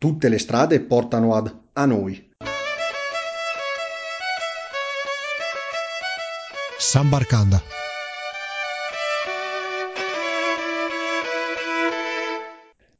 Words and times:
Tutte 0.00 0.28
le 0.28 0.38
strade 0.38 0.78
portano 0.78 1.34
ad 1.34 1.52
Hanoi. 1.72 2.30
Sambarkanda. 6.78 7.60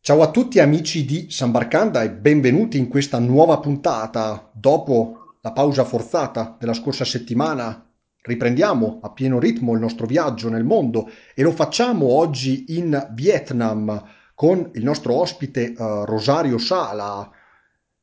Ciao 0.00 0.22
a 0.22 0.30
tutti 0.32 0.58
amici 0.58 1.04
di 1.04 1.30
Sambarkanda 1.30 2.02
e 2.02 2.11
benvenuti 2.11 2.79
in 2.79 2.88
questa 2.88 3.20
nuova 3.20 3.60
puntata. 3.60 4.50
Dopo 4.52 5.36
la 5.40 5.52
pausa 5.52 5.84
forzata 5.84 6.56
della 6.58 6.74
scorsa 6.74 7.04
settimana 7.04 7.88
riprendiamo 8.22 8.98
a 9.04 9.10
pieno 9.12 9.38
ritmo 9.38 9.72
il 9.72 9.78
nostro 9.78 10.04
viaggio 10.04 10.48
nel 10.48 10.64
mondo 10.64 11.08
e 11.36 11.42
lo 11.42 11.52
facciamo 11.52 12.06
oggi 12.06 12.76
in 12.76 13.10
Vietnam 13.12 14.16
con 14.39 14.70
il 14.75 14.84
nostro 14.84 15.14
ospite 15.14 15.75
uh, 15.77 16.04
Rosario 16.04 16.59
Sala. 16.59 17.29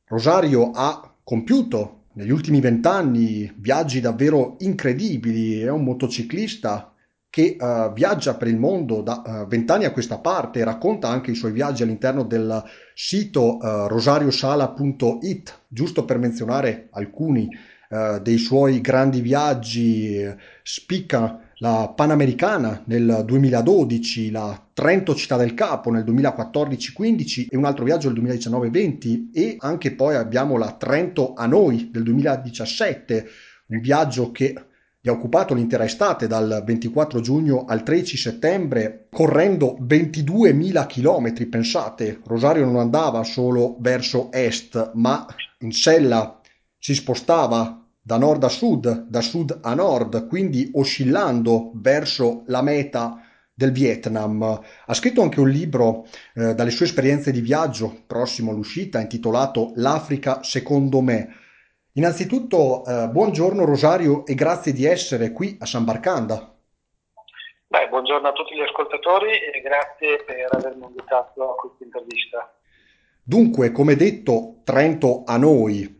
Rosario 0.04 0.70
ha 0.74 1.14
compiuto 1.24 2.02
negli 2.12 2.30
ultimi 2.30 2.60
vent'anni 2.60 3.50
viaggi 3.56 4.02
davvero 4.02 4.56
incredibili, 4.58 5.60
è 5.60 5.70
un 5.70 5.82
motociclista 5.82 6.92
che 7.30 7.56
uh, 7.58 7.90
viaggia 7.94 8.34
per 8.34 8.48
il 8.48 8.58
mondo 8.58 9.00
da 9.00 9.46
vent'anni 9.48 9.84
uh, 9.84 9.88
a 9.88 9.92
questa 9.92 10.18
parte 10.18 10.62
racconta 10.62 11.08
anche 11.08 11.30
i 11.30 11.34
suoi 11.34 11.52
viaggi 11.52 11.82
all'interno 11.82 12.22
del 12.22 12.62
sito 12.92 13.56
uh, 13.56 13.86
rosariosala.it, 13.86 15.60
giusto 15.68 16.04
per 16.04 16.18
menzionare 16.18 16.88
alcuni 16.90 17.48
dei 18.20 18.36
suoi 18.36 18.80
grandi 18.80 19.20
viaggi, 19.20 20.20
spicca 20.64 21.45
la 21.58 21.92
Panamericana 21.94 22.82
nel 22.86 23.22
2012, 23.24 24.30
la 24.30 24.60
Trento 24.72 25.14
Città 25.14 25.36
del 25.36 25.54
Capo 25.54 25.90
nel 25.90 26.04
2014-15 26.04 27.46
e 27.48 27.56
un 27.56 27.64
altro 27.64 27.84
viaggio 27.84 28.10
nel 28.10 28.22
2019-20 28.22 29.30
e 29.32 29.56
anche 29.58 29.94
poi 29.94 30.16
abbiamo 30.16 30.58
la 30.58 30.72
Trento 30.72 31.32
a 31.34 31.46
noi 31.46 31.88
del 31.90 32.02
2017, 32.02 33.26
un 33.68 33.80
viaggio 33.80 34.32
che 34.32 34.54
gli 35.00 35.08
ha 35.08 35.12
occupato 35.12 35.54
l'intera 35.54 35.84
estate 35.84 36.26
dal 36.26 36.62
24 36.64 37.20
giugno 37.20 37.64
al 37.64 37.82
13 37.82 38.16
settembre 38.16 39.06
correndo 39.10 39.78
22.000 39.80 40.86
km, 40.86 41.48
pensate, 41.48 42.20
Rosario 42.24 42.64
non 42.64 42.76
andava 42.76 43.22
solo 43.22 43.76
verso 43.78 44.30
est 44.32 44.90
ma 44.94 45.24
in 45.60 45.72
sella 45.72 46.40
si 46.76 46.94
spostava 46.94 47.85
da 48.06 48.18
nord 48.18 48.44
a 48.44 48.48
sud, 48.48 49.08
da 49.08 49.20
sud 49.20 49.58
a 49.62 49.74
nord, 49.74 50.28
quindi 50.28 50.70
oscillando 50.74 51.72
verso 51.74 52.44
la 52.46 52.62
meta 52.62 53.20
del 53.52 53.72
Vietnam. 53.72 54.42
Ha 54.86 54.94
scritto 54.94 55.22
anche 55.22 55.40
un 55.40 55.48
libro 55.48 56.06
eh, 56.36 56.54
dalle 56.54 56.70
sue 56.70 56.86
esperienze 56.86 57.32
di 57.32 57.40
viaggio, 57.40 58.04
prossimo 58.06 58.52
all'uscita, 58.52 59.00
intitolato 59.00 59.72
L'Africa 59.74 60.44
secondo 60.44 61.00
me. 61.00 61.34
Innanzitutto, 61.94 62.84
eh, 62.84 63.08
buongiorno 63.08 63.64
Rosario 63.64 64.24
e 64.24 64.36
grazie 64.36 64.72
di 64.72 64.84
essere 64.84 65.32
qui 65.32 65.56
a 65.58 65.66
San 65.66 65.84
Barcanda. 65.84 66.54
Beh, 67.66 67.88
buongiorno 67.88 68.28
a 68.28 68.32
tutti 68.32 68.54
gli 68.54 68.60
ascoltatori 68.60 69.32
e 69.32 69.60
grazie 69.60 70.22
per 70.24 70.46
avermi 70.52 70.84
invitato 70.84 71.50
a 71.50 71.56
questa 71.56 71.82
intervista. 71.82 72.56
Dunque, 73.20 73.72
come 73.72 73.96
detto, 73.96 74.60
Trento 74.62 75.24
a 75.26 75.36
noi, 75.36 75.95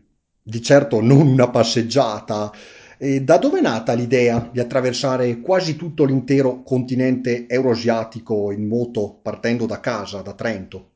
di 0.47 0.61
certo 0.61 1.01
non 1.01 1.27
una 1.27 1.49
passeggiata. 1.49 2.51
E 2.97 3.21
da 3.21 3.37
dove 3.37 3.59
è 3.59 3.61
nata 3.61 3.93
l'idea 3.93 4.39
di 4.51 4.59
attraversare 4.59 5.41
quasi 5.41 5.75
tutto 5.75 6.05
l'intero 6.05 6.63
continente 6.63 7.45
euroasiatico 7.47 8.51
in 8.51 8.67
moto 8.67 9.19
partendo 9.21 9.67
da 9.67 9.79
casa, 9.79 10.21
da 10.21 10.33
Trento? 10.33 10.89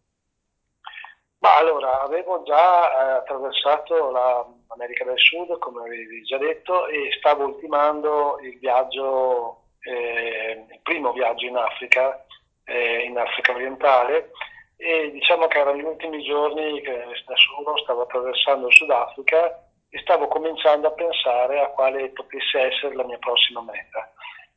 Ma 1.39 1.57
allora, 1.57 2.01
avevo 2.01 2.43
già 2.43 2.89
eh, 2.89 3.11
attraversato 3.17 4.11
l'America 4.11 5.03
del 5.03 5.17
Sud, 5.17 5.57
come 5.59 5.81
avevi 5.81 6.23
già 6.23 6.37
detto, 6.37 6.87
e 6.87 7.09
stavo 7.17 7.45
ultimando 7.45 8.39
il 8.41 8.57
viaggio, 8.59 9.63
eh, 9.81 10.65
il 10.71 10.79
primo 10.83 11.11
viaggio 11.11 11.45
in 11.45 11.57
Africa, 11.57 12.25
eh, 12.63 13.05
in 13.05 13.17
Africa 13.17 13.53
orientale, 13.53 14.31
e 14.81 15.11
diciamo 15.11 15.45
che 15.45 15.59
erano 15.59 15.77
gli 15.77 15.83
ultimi 15.83 16.23
giorni 16.23 16.81
che 16.81 17.05
da 17.27 17.35
solo 17.35 17.77
stavo 17.77 18.01
attraversando 18.01 18.67
il 18.67 18.73
Sudafrica 18.73 19.63
e 19.89 19.99
stavo 19.99 20.27
cominciando 20.27 20.87
a 20.87 20.91
pensare 20.91 21.61
a 21.61 21.67
quale 21.67 22.09
potesse 22.09 22.59
essere 22.59 22.95
la 22.95 23.03
mia 23.03 23.19
prossima 23.19 23.61
meta. 23.61 24.11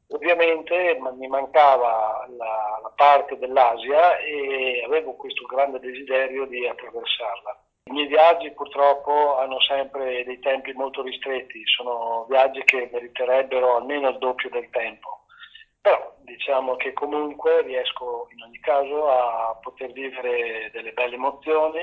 Ovviamente 0.08 0.98
mi 1.16 1.26
mancava 1.26 2.26
la, 2.38 2.78
la 2.82 2.92
parte 2.96 3.36
dell'Asia 3.36 4.16
e 4.18 4.82
avevo 4.86 5.14
questo 5.14 5.44
grande 5.44 5.78
desiderio 5.78 6.46
di 6.46 6.66
attraversarla. 6.66 7.58
I 7.84 7.92
miei 7.92 8.06
viaggi 8.06 8.50
purtroppo 8.52 9.36
hanno 9.36 9.60
sempre 9.60 10.24
dei 10.24 10.38
tempi 10.38 10.72
molto 10.72 11.02
ristretti, 11.02 11.66
sono 11.66 12.24
viaggi 12.30 12.62
che 12.64 12.88
meriterebbero 12.90 13.76
almeno 13.76 14.08
il 14.08 14.18
doppio 14.18 14.48
del 14.48 14.70
tempo 14.70 15.23
però 15.84 16.14
diciamo 16.20 16.76
che 16.76 16.94
comunque 16.94 17.60
riesco 17.60 18.28
in 18.32 18.40
ogni 18.40 18.58
caso 18.60 19.06
a 19.06 19.54
poter 19.60 19.92
vivere 19.92 20.70
delle 20.72 20.92
belle 20.92 21.16
emozioni, 21.16 21.80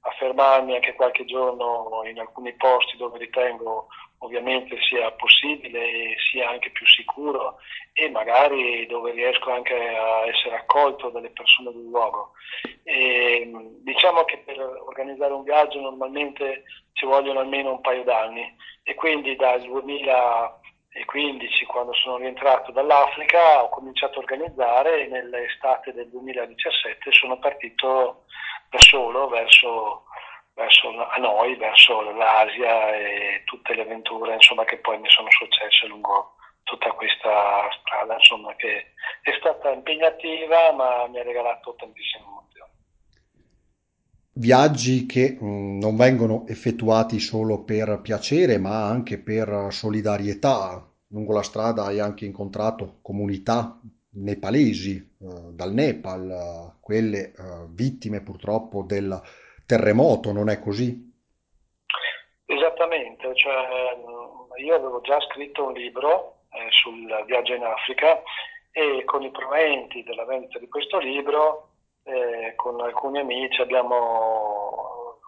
a 0.00 0.10
fermarmi 0.18 0.74
anche 0.74 0.92
qualche 0.92 1.24
giorno 1.24 2.02
in 2.04 2.20
alcuni 2.20 2.52
posti 2.56 2.98
dove 2.98 3.16
ritengo 3.16 3.86
ovviamente 4.18 4.76
sia 4.82 5.10
possibile 5.12 5.80
e 5.80 6.16
sia 6.30 6.50
anche 6.50 6.68
più 6.72 6.84
sicuro 6.84 7.56
e 7.94 8.10
magari 8.10 8.86
dove 8.86 9.12
riesco 9.12 9.50
anche 9.50 9.74
a 9.74 10.26
essere 10.26 10.56
accolto 10.56 11.08
dalle 11.08 11.30
persone 11.30 11.72
del 11.72 11.88
luogo. 11.88 12.32
E, 12.82 13.50
diciamo 13.80 14.24
che 14.24 14.42
per 14.44 14.60
organizzare 14.60 15.32
un 15.32 15.44
viaggio 15.44 15.80
normalmente 15.80 16.64
ci 16.92 17.06
vogliono 17.06 17.40
almeno 17.40 17.70
un 17.70 17.80
paio 17.80 18.04
d'anni 18.04 18.54
e 18.82 18.94
quindi 18.94 19.36
dal 19.36 19.62
2000 19.62 20.60
2015, 20.92 21.64
quando 21.66 21.92
sono 21.94 22.16
rientrato 22.16 22.72
dall'Africa, 22.72 23.62
ho 23.62 23.68
cominciato 23.68 24.18
a 24.18 24.22
organizzare 24.22 25.04
e 25.04 25.06
nell'estate 25.08 25.92
del 25.92 26.08
2017 26.08 27.12
sono 27.12 27.38
partito 27.38 28.24
da 28.70 28.78
solo 28.80 29.28
verso, 29.28 30.04
verso 30.54 30.88
Hanoi, 31.10 31.56
verso 31.56 32.00
l'Asia 32.00 32.96
e 32.96 33.42
tutte 33.44 33.74
le 33.74 33.82
avventure 33.82 34.34
insomma, 34.34 34.64
che 34.64 34.78
poi 34.78 34.98
mi 34.98 35.10
sono 35.10 35.30
successe 35.30 35.86
lungo 35.86 36.34
tutta 36.64 36.90
questa 36.92 37.68
strada, 37.80 38.14
insomma, 38.14 38.54
che 38.56 38.92
è 39.22 39.32
stata 39.38 39.70
impegnativa 39.70 40.72
ma 40.72 41.06
mi 41.06 41.18
ha 41.18 41.22
regalato 41.22 41.74
tantissime 41.76 42.24
emozioni. 42.24 42.47
Viaggi 44.38 45.04
che 45.04 45.36
mm, 45.42 45.80
non 45.80 45.96
vengono 45.96 46.46
effettuati 46.46 47.18
solo 47.18 47.64
per 47.64 47.98
piacere, 48.00 48.56
ma 48.56 48.86
anche 48.86 49.18
per 49.18 49.66
solidarietà, 49.70 50.88
lungo 51.08 51.32
la 51.32 51.42
strada 51.42 51.86
hai 51.86 51.98
anche 51.98 52.24
incontrato 52.24 52.98
comunità 53.02 53.80
nepalesi 54.12 54.94
eh, 54.94 55.26
dal 55.50 55.72
Nepal, 55.72 56.30
eh, 56.30 56.78
quelle 56.80 57.18
eh, 57.18 57.32
vittime 57.70 58.22
purtroppo 58.22 58.84
del 58.84 59.20
terremoto, 59.66 60.30
non 60.30 60.50
è 60.50 60.60
così? 60.60 61.12
Esattamente, 62.46 63.34
cioè, 63.34 63.96
mm, 63.96 64.64
io 64.64 64.74
avevo 64.76 65.00
già 65.00 65.18
scritto 65.22 65.66
un 65.66 65.72
libro 65.72 66.42
eh, 66.52 66.70
sul 66.70 67.24
viaggio 67.26 67.54
in 67.54 67.64
Africa 67.64 68.22
e 68.70 69.02
con 69.04 69.22
i 69.22 69.32
proventi 69.32 70.04
della 70.04 70.24
vendita 70.24 70.60
di 70.60 70.68
questo 70.68 70.98
libro 70.98 71.67
eh, 72.08 72.54
con 72.56 72.80
alcuni 72.80 73.18
amici 73.18 73.60
abbiamo 73.60 75.20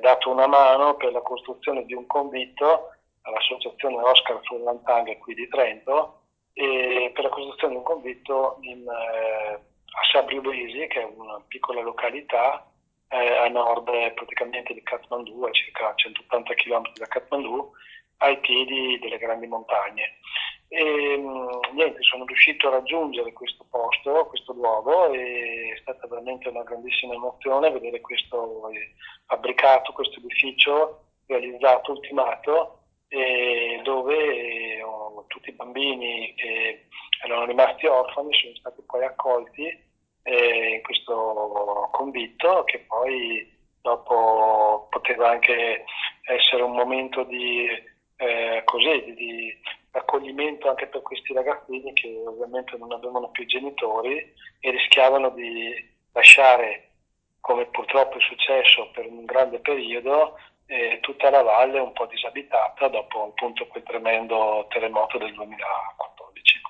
dato 0.00 0.30
una 0.30 0.46
mano 0.46 0.94
per 0.96 1.12
la 1.12 1.22
costruzione 1.22 1.84
di 1.84 1.94
un 1.94 2.06
convitto 2.06 2.90
all'associazione 3.22 4.02
Oscar 4.02 4.40
Furlantang 4.42 5.16
qui 5.18 5.34
di 5.34 5.48
Trento 5.48 6.22
e 6.52 7.10
per 7.14 7.24
la 7.24 7.30
costruzione 7.30 7.72
di 7.72 7.78
un 7.78 7.84
convitto 7.84 8.58
in, 8.62 8.86
eh, 8.86 9.54
a 9.54 10.02
Sabriubesi, 10.12 10.86
che 10.88 11.00
è 11.00 11.04
una 11.04 11.42
piccola 11.46 11.80
località 11.80 12.66
eh, 13.08 13.36
a 13.36 13.48
nord 13.48 14.12
praticamente 14.14 14.74
di 14.74 14.82
Kathmandu, 14.82 15.44
a 15.44 15.50
circa 15.50 15.92
180 15.94 16.54
km 16.54 16.92
da 16.94 17.06
Kathmandu, 17.06 17.72
ai 18.18 18.38
piedi 18.38 18.98
delle 19.00 19.18
grandi 19.18 19.46
montagne. 19.46 20.18
E 20.74 21.18
mm, 21.18 21.74
niente, 21.74 22.02
sono 22.02 22.24
riuscito 22.24 22.68
a 22.68 22.70
raggiungere 22.70 23.34
questo 23.34 23.66
posto, 23.68 24.24
questo 24.24 24.54
luogo 24.54 25.12
e 25.12 25.74
è 25.74 25.78
stata 25.80 26.06
veramente 26.06 26.48
una 26.48 26.62
grandissima 26.62 27.12
emozione 27.12 27.70
vedere 27.70 28.00
questo 28.00 28.70
eh, 28.70 28.94
fabbricato, 29.26 29.92
questo 29.92 30.18
edificio 30.18 31.04
realizzato, 31.26 31.92
ultimato 31.92 32.78
dove 33.82 34.82
oh, 34.82 35.26
tutti 35.28 35.50
i 35.50 35.52
bambini 35.52 36.32
che 36.34 36.86
erano 37.22 37.44
rimasti 37.44 37.86
orfani 37.86 38.32
sono 38.32 38.54
stati 38.54 38.80
poi 38.86 39.04
accolti 39.04 39.66
eh, 40.22 40.68
in 40.76 40.82
questo 40.82 41.90
convitto 41.92 42.64
che 42.64 42.78
poi 42.88 43.46
dopo 43.82 44.86
poteva 44.88 45.32
anche 45.32 45.84
essere 46.22 46.62
un 46.62 46.72
momento 46.72 47.24
di, 47.24 47.66
eh, 48.16 48.62
così, 48.64 49.12
di 49.14 49.54
accoglimento 49.92 50.68
anche 50.68 50.86
per 50.86 51.02
questi 51.02 51.32
ragazzini 51.32 51.92
che 51.92 52.22
ovviamente 52.26 52.76
non 52.76 52.92
avevano 52.92 53.30
più 53.30 53.44
genitori 53.46 54.34
e 54.60 54.70
rischiavano 54.70 55.30
di 55.30 55.74
lasciare 56.12 56.88
come 57.40 57.66
purtroppo 57.66 58.18
è 58.18 58.20
successo 58.20 58.90
per 58.94 59.06
un 59.06 59.24
grande 59.24 59.58
periodo, 59.58 60.36
eh, 60.66 60.98
tutta 61.00 61.28
la 61.28 61.42
valle 61.42 61.80
un 61.80 61.92
po' 61.92 62.06
disabitata 62.06 62.88
dopo 62.88 63.24
appunto 63.24 63.66
quel 63.66 63.82
tremendo 63.82 64.66
terremoto 64.70 65.18
del 65.18 65.34
2014. 65.34 66.60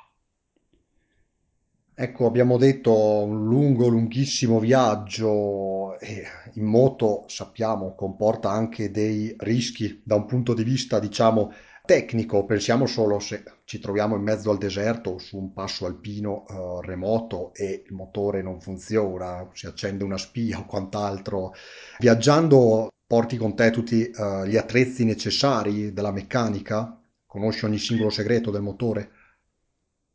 Ecco, 1.95 2.27
abbiamo 2.27 2.57
detto 2.57 2.91
un 2.91 3.45
lungo, 3.45 3.87
lunghissimo 3.87 4.59
viaggio 4.59 5.99
e 6.01 6.25
in 6.55 6.65
moto 6.65 7.25
sappiamo 7.27 7.95
comporta 7.95 8.51
anche 8.51 8.91
dei 8.91 9.37
rischi 9.39 10.01
da 10.03 10.15
un 10.15 10.25
punto 10.25 10.55
di 10.55 10.65
vista, 10.65 10.99
diciamo, 10.99 11.53
tecnico. 11.85 12.45
Pensiamo 12.45 12.87
solo 12.87 13.19
se 13.19 13.43
ci 13.65 13.79
troviamo 13.79 14.17
in 14.17 14.23
mezzo 14.23 14.51
al 14.51 14.59
deserto 14.59 15.19
su 15.19 15.37
un 15.37 15.53
passo 15.53 15.87
alpino 15.87 16.45
eh, 16.49 16.87
remoto 16.87 17.53
e 17.55 17.83
il 17.87 17.93
motore 17.95 18.43
non 18.43 18.61
funziona, 18.61 19.49
si 19.53 19.67
accende 19.67 20.05
una 20.05 20.19
spia 20.19 20.59
o 20.59 20.67
quant'altro. 20.67 21.53
Viaggiando 21.99 22.91
porti 23.07 23.37
con 23.37 23.55
te 23.55 23.71
tutti 23.71 24.09
eh, 24.09 24.49
gli 24.49 24.57
attrezzi 24.57 25.05
necessari 25.05 25.93
della 25.93 26.13
meccanica? 26.13 26.99
Conosci 27.27 27.65
ogni 27.65 27.79
singolo 27.79 28.11
segreto 28.11 28.51
del 28.51 28.63
motore? 28.63 29.11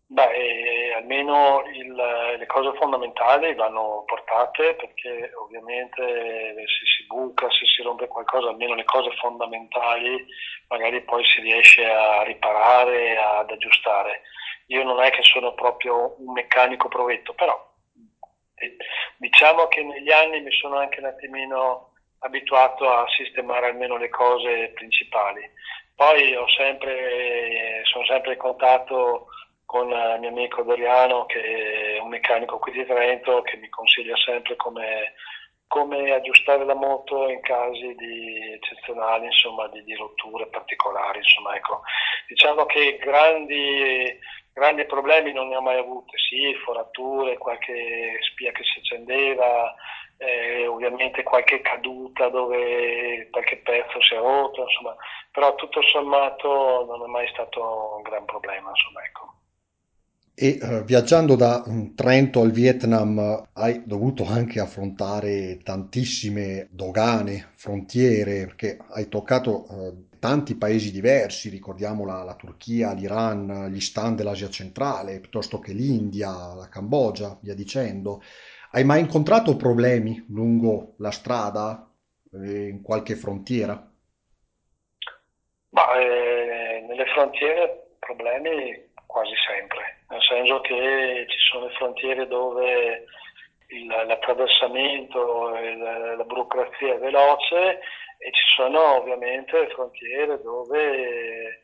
Beh, 0.07 0.21
eh, 0.21 0.93
almeno 0.97 1.61
le 2.38 2.45
cose 2.45 2.74
fondamentali 2.78 3.54
vanno 3.56 4.04
portate 4.06 4.75
perché 4.75 5.31
ovviamente 5.42 6.54
se 6.56 6.86
si 6.86 7.06
buca, 7.07 7.50
se 7.50 7.66
si 7.66 7.81
rompe 7.81 8.07
qualcosa, 8.07 8.50
almeno 8.50 8.75
le 8.75 8.86
cose 8.86 9.12
fondamentali 9.18 10.25
magari 10.69 11.01
poi 11.01 11.25
si 11.25 11.42
riesce 11.42 11.86
a 11.86 12.24
riparare, 12.24 13.18
ad 13.18 13.50
aggiustare. 13.50 14.22
Io 14.68 14.84
non 14.84 15.01
è 15.01 15.10
che 15.12 15.24
sono 15.24 15.54
proprio 15.54 16.16
un 16.19 16.34
meccanico 16.34 16.88
provetto, 16.88 17.34
però 17.34 17.56
eh, 18.56 18.75
diciamo 19.18 19.68
che 19.68 19.84
negli 19.84 20.12
anni 20.12 20.42
mi 20.42 20.51
sono 20.51 20.78
anche 20.78 21.00
un 21.00 21.06
attimino 21.06 21.94
abituato 22.19 22.89
a 22.89 23.06
sistemare 23.16 23.68
almeno 23.68 23.98
le 23.98 24.10
cose 24.10 24.72
principali. 24.75 25.42
Poi 25.95 26.36
sempre, 26.56 27.81
sono 27.86 28.06
sempre 28.06 28.34
in 28.34 28.39
contatto 28.39 29.28
con 29.67 29.89
il 29.89 30.17
mio 30.21 30.29
amico 30.29 30.63
Doriano, 30.63 31.25
che 31.25 31.97
è 31.97 31.99
un 31.99 32.07
meccanico 32.07 32.57
qui 32.57 32.71
di 32.71 32.85
Trento, 32.85 33.41
che 33.41 33.57
mi 33.57 33.67
consiglia 33.67 34.15
sempre 34.15 34.55
come, 34.55 35.13
come 35.67 36.11
aggiustare 36.13 36.63
la 36.63 36.73
moto 36.73 37.27
in 37.27 37.41
casi 37.41 37.93
di 37.95 38.53
eccezionali, 38.53 39.25
insomma, 39.25 39.67
di, 39.67 39.83
di 39.83 39.93
rotture 39.95 40.47
particolari. 40.47 41.17
Insomma, 41.17 41.53
ecco. 41.55 41.81
Diciamo 42.27 42.65
che 42.65 42.97
grandi, 42.97 44.17
grandi 44.53 44.85
problemi 44.85 45.33
non 45.33 45.49
ne 45.49 45.57
ho 45.57 45.61
mai 45.61 45.79
avuti, 45.79 46.17
sì, 46.17 46.53
forature, 46.63 47.37
qualche 47.37 48.19
spia 48.31 48.53
che 48.53 48.63
si 48.63 48.79
accendeva, 48.79 49.75
eh, 50.17 50.65
ovviamente 50.65 51.23
qualche 51.23 51.59
caduta 51.59 52.29
dove 52.29 53.27
qualche 53.31 53.57
pezzo 53.57 54.01
si 54.01 54.13
è 54.15 54.17
rotto, 54.17 54.61
insomma, 54.61 54.95
però 55.29 55.55
tutto 55.55 55.81
sommato 55.81 56.85
non 56.85 57.03
è 57.03 57.07
mai 57.07 57.27
stato 57.27 57.95
un 57.97 58.01
gran 58.03 58.23
problema, 58.23 58.69
insomma, 58.69 59.03
ecco. 59.03 59.37
E 60.39 60.60
eh, 60.62 60.84
viaggiando 60.84 61.36
da 61.36 61.66
mm, 61.68 61.95
Trento 61.95 62.42
al 62.42 62.51
Vietnam 62.51 63.48
hai 63.54 63.81
dovuto 63.88 64.24
anche 64.24 64.60
affrontare 64.60 65.57
tantissime 65.63 66.68
dogane, 66.69 67.54
frontiere, 67.56 68.45
perché 68.45 68.78
hai 68.92 69.10
toccato 69.10 69.66
eh, 69.68 70.19
tanti 70.19 70.56
paesi 70.56 70.92
diversi, 70.92 71.50
ricordiamo 71.50 72.06
la, 72.06 72.22
la 72.22 72.36
Turchia, 72.36 72.94
l'Iran, 72.94 73.69
gli 73.72 73.80
stan 73.80 74.16
dell'Asia 74.16 74.48
centrale, 74.51 75.19
piuttosto 75.19 75.57
che 75.57 75.74
l'India, 75.74 76.54
la 76.54 76.69
Cambogia, 76.69 77.36
via 77.42 77.56
dicendo. 77.56 78.22
Hai 78.74 78.84
mai 78.84 79.00
incontrato 79.00 79.56
problemi 79.56 80.24
lungo 80.30 80.94
la 81.00 81.10
strada, 81.10 81.89
eh, 82.34 82.68
in 82.68 82.84
qualche 82.84 83.16
frontiera? 83.16 83.74
Ma 85.69 86.00
eh, 86.00 86.86
nelle 86.88 87.06
frontiere 87.07 87.88
problemi 87.98 88.86
quasi 89.07 89.34
sempre, 89.48 89.96
nel 90.09 90.21
senso 90.21 90.62
che 90.62 91.25
ci 91.27 91.38
sono 91.39 91.65
le 91.68 91.74
frontiere 91.74 92.27
dove 92.27 93.06
il, 93.69 93.88
l'attraversamento 93.88 95.56
e 95.56 95.75
la, 95.75 96.24
burocrazia 96.24 96.94
è 96.94 96.98
veloce 96.98 97.80
e 98.19 98.31
ci 98.31 98.44
sono 98.56 98.95
ovviamente 98.95 99.68
frontiere 99.69 100.42
dove 100.42 101.59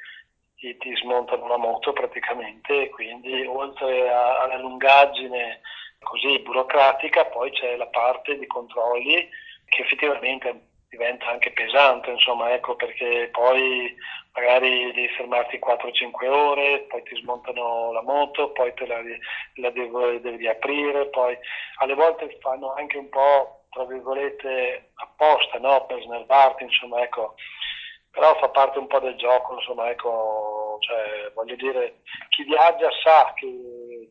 ti, 0.57 0.75
ti 0.77 0.95
smontano 0.97 1.47
la 1.47 1.57
moto 1.57 1.93
praticamente, 1.93 2.89
quindi 2.89 3.45
oltre 3.45 4.09
a, 4.09 4.41
alla 4.41 4.57
lungaggine 4.57 5.61
così 5.99 6.39
burocratica, 6.39 7.25
poi 7.25 7.49
c'è 7.51 7.77
la 7.77 7.87
parte 7.87 8.37
di 8.37 8.45
controlli 8.45 9.29
che 9.65 9.81
effettivamente 9.81 10.72
diventa 10.93 11.25
anche 11.27 11.51
pesante, 11.51 12.11
insomma, 12.11 12.53
ecco 12.53 12.75
perché 12.75 13.29
poi 13.31 13.95
magari 14.33 14.91
devi 14.93 15.07
fermarti 15.09 15.57
4-5 15.57 16.27
ore, 16.27 16.85
poi 16.87 17.01
ti 17.01 17.15
smontano 17.15 17.91
la 17.91 18.03
moto, 18.03 18.51
poi 18.51 18.71
te 18.75 18.85
la, 18.85 19.01
la 19.55 19.69
devi, 19.71 20.21
devi 20.21 20.37
riaprire, 20.37 21.07
poi 21.07 21.35
alle 21.79 21.95
volte 21.95 22.37
fanno 22.41 22.73
anche 22.75 22.97
un 22.97 23.09
po', 23.09 23.65
tra 23.71 23.85
virgolette, 23.85 24.91
apposta, 24.93 25.57
no? 25.57 25.83
Per 25.87 25.99
snervarti, 26.03 26.63
insomma, 26.63 27.01
ecco, 27.01 27.33
però 28.11 28.37
fa 28.37 28.49
parte 28.49 28.77
un 28.77 28.85
po' 28.85 28.99
del 28.99 29.15
gioco, 29.15 29.55
insomma, 29.55 29.89
ecco, 29.89 30.77
cioè, 30.81 31.31
voglio 31.33 31.55
dire, 31.55 32.01
chi 32.29 32.43
viaggia 32.43 32.89
sa 33.03 33.33
che 33.35 33.47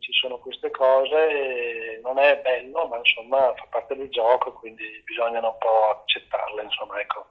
ci 0.01 0.13
sono 0.13 0.39
queste 0.39 0.71
cose 0.71 2.01
non 2.03 2.19
è 2.19 2.41
bello, 2.43 2.87
ma 2.89 2.99
insomma 2.99 3.53
fa 3.55 3.67
parte 3.71 3.97
del 3.97 4.09
gioco, 4.11 4.53
quindi 4.53 4.85
bisogna 5.05 5.39
un 5.39 5.57
po' 5.59 6.01
accettarle, 6.03 6.63
insomma, 6.63 7.01
ecco. 7.01 7.27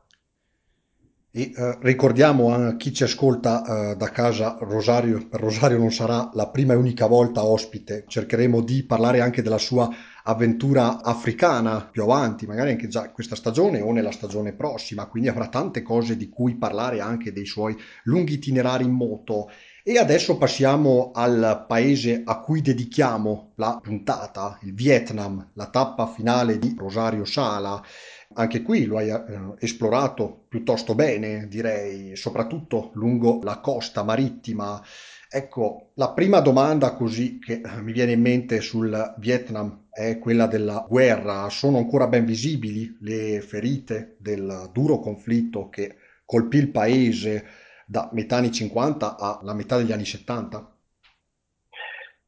E 1.33 1.51
eh, 1.55 1.77
ricordiamo 1.81 2.53
a 2.53 2.75
chi 2.75 2.93
ci 2.93 3.03
ascolta 3.03 3.63
eh, 3.91 3.95
da 3.95 4.09
casa, 4.09 4.57
Rosario, 4.59 5.27
per 5.29 5.39
Rosario 5.39 5.77
non 5.77 5.91
sarà 5.91 6.29
la 6.33 6.49
prima 6.49 6.73
e 6.73 6.75
unica 6.75 7.07
volta 7.07 7.45
ospite, 7.45 8.03
cercheremo 8.05 8.61
di 8.61 8.83
parlare 8.83 9.21
anche 9.21 9.41
della 9.41 9.57
sua 9.57 9.89
avventura 10.23 11.01
africana 11.01 11.87
più 11.89 12.03
avanti, 12.03 12.45
magari 12.45 12.71
anche 12.71 12.87
già 12.87 13.09
questa 13.11 13.35
stagione 13.35 13.81
o 13.81 13.91
nella 13.91 14.11
stagione 14.11 14.53
prossima, 14.53 15.07
quindi 15.07 15.29
avrà 15.29 15.47
tante 15.47 15.81
cose 15.81 16.17
di 16.17 16.29
cui 16.29 16.55
parlare 16.55 16.99
anche 16.99 17.31
dei 17.31 17.45
suoi 17.45 17.75
lunghi 18.03 18.33
itinerari 18.33 18.83
in 18.83 18.91
moto. 18.91 19.49
E 19.83 19.97
adesso 19.97 20.37
passiamo 20.37 21.09
al 21.11 21.65
paese 21.67 22.21
a 22.23 22.39
cui 22.39 22.61
dedichiamo 22.61 23.53
la 23.55 23.79
puntata, 23.81 24.59
il 24.61 24.75
Vietnam, 24.75 25.49
la 25.53 25.69
tappa 25.69 26.05
finale 26.05 26.59
di 26.59 26.75
Rosario 26.77 27.25
Sala. 27.25 27.81
Anche 28.33 28.61
qui 28.61 28.85
lo 28.85 28.97
hai 28.97 29.09
eh, 29.09 29.21
esplorato 29.59 30.45
piuttosto 30.47 30.93
bene, 30.93 31.47
direi, 31.47 32.15
soprattutto 32.15 32.91
lungo 32.93 33.39
la 33.41 33.59
costa 33.59 34.03
marittima. 34.03 34.79
Ecco, 35.33 35.91
la 35.93 36.11
prima 36.11 36.41
domanda 36.41 36.93
così 36.93 37.39
che 37.39 37.61
mi 37.79 37.93
viene 37.93 38.11
in 38.11 38.21
mente 38.21 38.59
sul 38.59 39.13
Vietnam 39.17 39.87
è 39.89 40.19
quella 40.19 40.45
della 40.45 40.85
guerra. 40.85 41.47
Sono 41.47 41.77
ancora 41.77 42.07
ben 42.07 42.25
visibili 42.25 42.97
le 42.99 43.39
ferite 43.39 44.17
del 44.19 44.69
duro 44.73 44.99
conflitto 44.99 45.69
che 45.69 45.95
colpì 46.25 46.57
il 46.57 46.69
paese 46.69 47.45
da 47.85 48.09
metà 48.11 48.35
anni 48.35 48.51
50 48.51 49.17
alla 49.17 49.53
metà 49.53 49.77
degli 49.77 49.93
anni 49.93 50.03
70? 50.03 50.57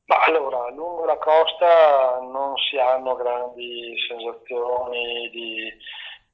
Ma 0.06 0.16
allora, 0.26 0.70
lungo 0.70 1.04
la 1.04 1.18
costa 1.18 2.20
non 2.22 2.54
si 2.56 2.78
hanno 2.78 3.16
grandi 3.16 3.96
sensazioni 4.08 5.30
di, 5.30 5.68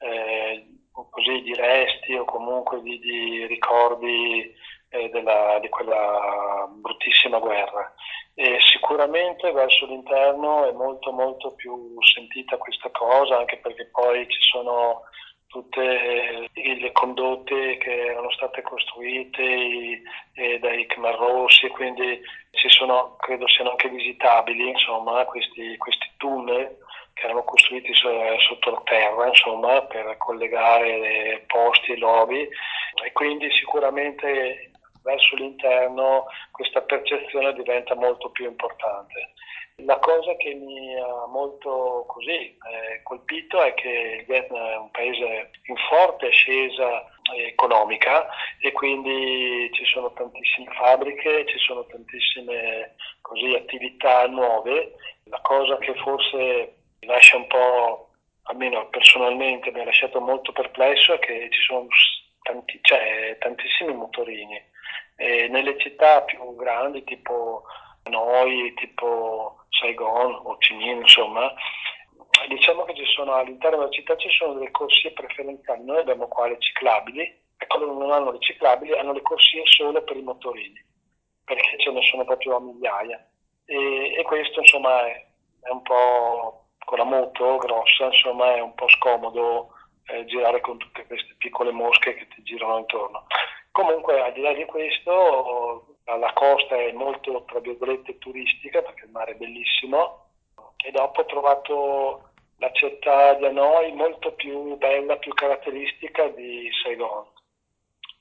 eh, 0.06 0.68
così, 0.92 1.42
di 1.42 1.56
resti 1.56 2.14
o 2.14 2.26
comunque 2.26 2.80
di, 2.84 3.00
di 3.00 3.48
ricordi 3.48 4.54
eh, 4.89 5.10
della, 5.10 5.60
di 5.60 5.69
quella 5.69 6.67
bruttissima 6.69 7.39
guerra. 7.39 7.93
E 8.34 8.58
sicuramente 8.62 9.51
verso 9.51 9.86
l'interno 9.86 10.67
è 10.67 10.72
molto 10.72 11.12
molto 11.12 11.53
più 11.55 12.01
sentita 12.01 12.58
questa 12.58 12.89
cosa, 12.91 13.38
anche 13.38 13.58
perché 13.58 13.88
poi 13.91 14.27
ci 14.29 14.41
sono 14.41 15.01
tutte 15.48 16.50
le 16.53 16.91
condotte 16.91 17.77
che 17.77 18.05
erano 18.12 18.31
state 18.31 18.62
costruite 18.62 20.01
eh, 20.34 20.60
dai 20.60 20.86
Khmer 20.86 21.15
Rossi, 21.15 21.67
quindi 21.69 22.22
ci 22.51 22.69
sono, 22.69 23.15
credo 23.17 23.48
siano 23.48 23.72
anche 23.72 23.89
visitabili 23.89 24.69
insomma, 24.69 25.25
questi, 25.25 25.75
questi 25.77 26.08
tunnel 26.17 26.77
che 27.13 27.25
erano 27.25 27.43
costruiti 27.43 27.91
sotto 27.93 28.81
terra 28.86 29.27
insomma, 29.27 29.81
per 29.81 30.15
collegare 30.17 31.43
posti 31.48 31.93
e 31.93 31.98
lobby 31.98 32.48
e 33.03 33.12
quindi 33.12 33.51
sicuramente 33.51 34.72
verso 35.03 35.36
l'interno 35.36 36.25
questa 36.51 36.82
percezione 36.82 37.53
diventa 37.53 37.96
molto 37.96 38.29
più 38.29 38.46
importante. 38.46 39.34
La 39.86 39.98
cosa 40.00 40.36
che 40.36 40.53
mi 40.53 40.94
ha 41.00 41.25
molto 41.27 42.03
così 42.08 42.58
eh, 42.58 43.01
colpito 43.03 43.62
è 43.62 43.74
che 43.75 44.18
il 44.20 44.25
Vietnam 44.25 44.68
è 44.68 44.77
un 44.77 44.91
paese 44.91 45.51
in 45.68 45.75
forte 45.89 46.27
ascesa 46.27 47.06
economica 47.48 48.27
e 48.60 48.72
quindi 48.72 49.70
ci 49.74 49.86
sono 49.86 50.12
tantissime 50.13 50.74
fabbriche, 50.74 51.46
ci 51.46 51.58
sono 51.60 51.86
tantissime 51.86 52.96
così, 53.22 53.53
attività 53.53 54.27
nuove. 54.27 54.96
La 55.25 55.39
cosa 55.41 55.77
che 55.77 55.94
forse 55.96 56.75
lascia 57.01 57.38
un 57.38 57.48
po' 57.48 58.10
almeno 58.44 58.88
personalmente 58.89 59.72
mi 59.72 59.82
ha 59.82 59.86
lasciato 59.86 60.20
molto 60.20 60.51
perplesso 60.51 61.13
è 61.13 61.20
che 61.20 61.50
ci 61.51 61.62
sono 61.62 61.88
tanti, 62.41 62.79
cioè, 62.82 63.38
tantissimi 63.39 63.94
motorini. 63.94 64.62
E 65.22 65.50
nelle 65.50 65.78
città 65.78 66.22
più 66.22 66.56
grandi, 66.56 67.04
tipo 67.04 67.64
Hanoi, 68.04 68.74
tipo 68.76 69.66
Saigon, 69.68 70.32
Ho 70.46 70.58
Chi 70.60 70.74
Minh, 70.76 71.02
insomma, 71.02 71.54
diciamo 72.48 72.86
che 72.86 72.94
sono 73.06 73.34
all'interno 73.34 73.80
della 73.80 73.92
città 73.92 74.16
ci 74.16 74.30
sono 74.30 74.54
delle 74.54 74.72
corsie 74.72 75.12
preferenziali. 75.12 75.84
Noi 75.84 76.00
abbiamo 76.00 76.30
qua 76.30 76.48
le 76.48 76.58
ciclabili 76.60 77.22
e 77.22 77.68
quelli 77.68 77.86
che 77.86 77.92
non 77.92 78.12
hanno 78.12 78.32
le 78.32 78.98
hanno 78.98 79.12
le 79.12 79.22
corsie 79.22 79.62
solo 79.66 80.02
per 80.04 80.16
i 80.16 80.22
motorini, 80.22 80.82
perché 81.44 81.78
ce 81.80 81.92
ne 81.92 82.02
sono 82.04 82.24
proprio 82.24 82.56
a 82.56 82.62
migliaia. 82.62 83.22
E, 83.66 84.14
e 84.16 84.24
questo 84.24 84.62
insomma 84.62 85.06
è, 85.06 85.26
è 85.64 85.70
un 85.70 85.82
po' 85.82 86.70
con 86.86 86.98
la 86.98 87.04
moto 87.04 87.58
grossa, 87.58 88.06
insomma 88.06 88.56
è 88.56 88.62
un 88.62 88.74
po' 88.74 88.88
scomodo 88.88 89.74
eh, 90.06 90.24
girare 90.24 90.62
con 90.62 90.78
tutte 90.78 91.06
queste 91.08 91.36
piccole 91.38 91.72
mosche 91.72 92.16
che 92.16 92.26
ti 92.30 92.42
girano 92.44 92.78
intorno. 92.78 93.26
Comunque 93.80 94.20
al 94.20 94.34
di 94.34 94.42
là 94.42 94.52
di 94.52 94.66
questo 94.66 95.96
la 96.04 96.34
costa 96.34 96.76
è 96.76 96.92
molto 96.92 97.46
tra 97.46 97.62
virgolette 97.62 98.18
turistica 98.18 98.82
perché 98.82 99.06
il 99.06 99.12
mare 99.12 99.32
è 99.32 99.36
bellissimo 99.36 100.26
e 100.76 100.92
dopo 100.92 101.22
ho 101.22 101.26
trovato 101.26 102.30
la 102.58 102.70
città 102.74 103.36
di 103.36 103.46
Hanoi 103.46 103.94
molto 103.94 104.34
più 104.34 104.76
bella, 104.76 105.16
più 105.16 105.34
caratteristica 105.34 106.28
di 106.28 106.70
Saigon 106.84 107.26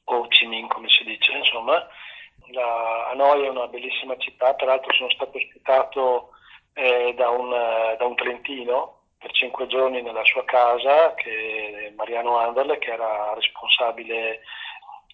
o 0.05 0.15
Ho 0.15 0.29
Chi 0.29 0.47
Minh 0.47 0.69
come 0.69 0.89
si 0.91 1.03
dice 1.03 1.33
insomma. 1.33 1.85
La 2.53 3.09
Hanoi 3.09 3.47
è 3.47 3.49
una 3.49 3.67
bellissima 3.67 4.17
città, 4.17 4.55
peraltro 4.55 4.93
sono 4.93 5.11
stato 5.11 5.39
ospitato 5.39 6.29
eh, 6.75 7.15
da, 7.17 7.31
un, 7.31 7.51
da 7.51 8.05
un 8.05 8.15
trentino 8.15 8.99
per 9.19 9.33
cinque 9.33 9.67
giorni 9.67 10.03
nella 10.03 10.25
sua 10.25 10.45
casa, 10.45 11.15
che 11.15 11.93
Mariano 11.97 12.37
Anderle, 12.39 12.79
che 12.79 12.93
era 12.93 13.35
responsabile 13.35 14.43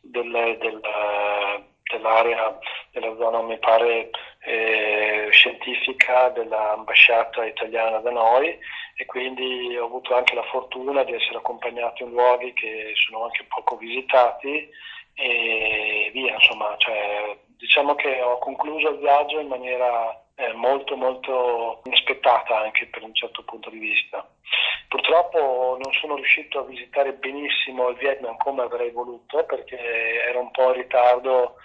del, 0.05 0.57
del, 0.61 0.81
dell'area, 1.91 2.59
della 2.91 3.15
zona, 3.17 3.43
mi 3.43 3.59
pare, 3.59 4.11
eh, 4.41 5.29
scientifica 5.31 6.29
dell'ambasciata 6.31 7.45
italiana 7.45 7.99
da 7.99 8.11
noi. 8.11 8.59
E 8.97 9.07
quindi 9.07 9.77
ho 9.77 9.87
avuto 9.87 10.15
anche 10.15 10.35
la 10.35 10.45
fortuna 10.45 11.03
di 11.03 11.13
essere 11.13 11.39
accompagnato 11.39 12.05
in 12.05 12.11
luoghi 12.11 12.53
che 12.53 12.93
sono 12.95 13.25
anche 13.25 13.45
poco 13.49 13.77
visitati 13.77 14.69
e 15.15 16.11
via, 16.13 16.35
insomma, 16.35 16.75
cioè, 16.79 17.37
diciamo 17.57 17.95
che 17.95 18.21
ho 18.21 18.39
concluso 18.39 18.91
il 18.91 18.99
viaggio 18.99 19.41
in 19.41 19.49
maniera 19.49 20.24
molto 20.55 20.97
molto 20.97 21.81
inaspettata 21.85 22.59
anche 22.59 22.87
per 22.87 23.03
un 23.03 23.15
certo 23.15 23.43
punto 23.45 23.71
di 23.71 23.79
vista. 23.79 24.27
Purtroppo 24.89 25.79
non 25.83 25.93
sono 25.95 26.17
riuscito 26.17 26.61
a 26.61 26.65
visitare 26.65 27.15
benissimo 27.15 27.89
il 27.89 27.97
Vietnam 27.97 28.37
come 28.39 28.63
avrei 28.63 28.91
voluto 28.91 29.45
perché 29.45 29.77
ero 29.77 30.41
un 30.41 30.51
po' 30.51 30.69
in 30.69 30.83
ritardo, 30.83 31.57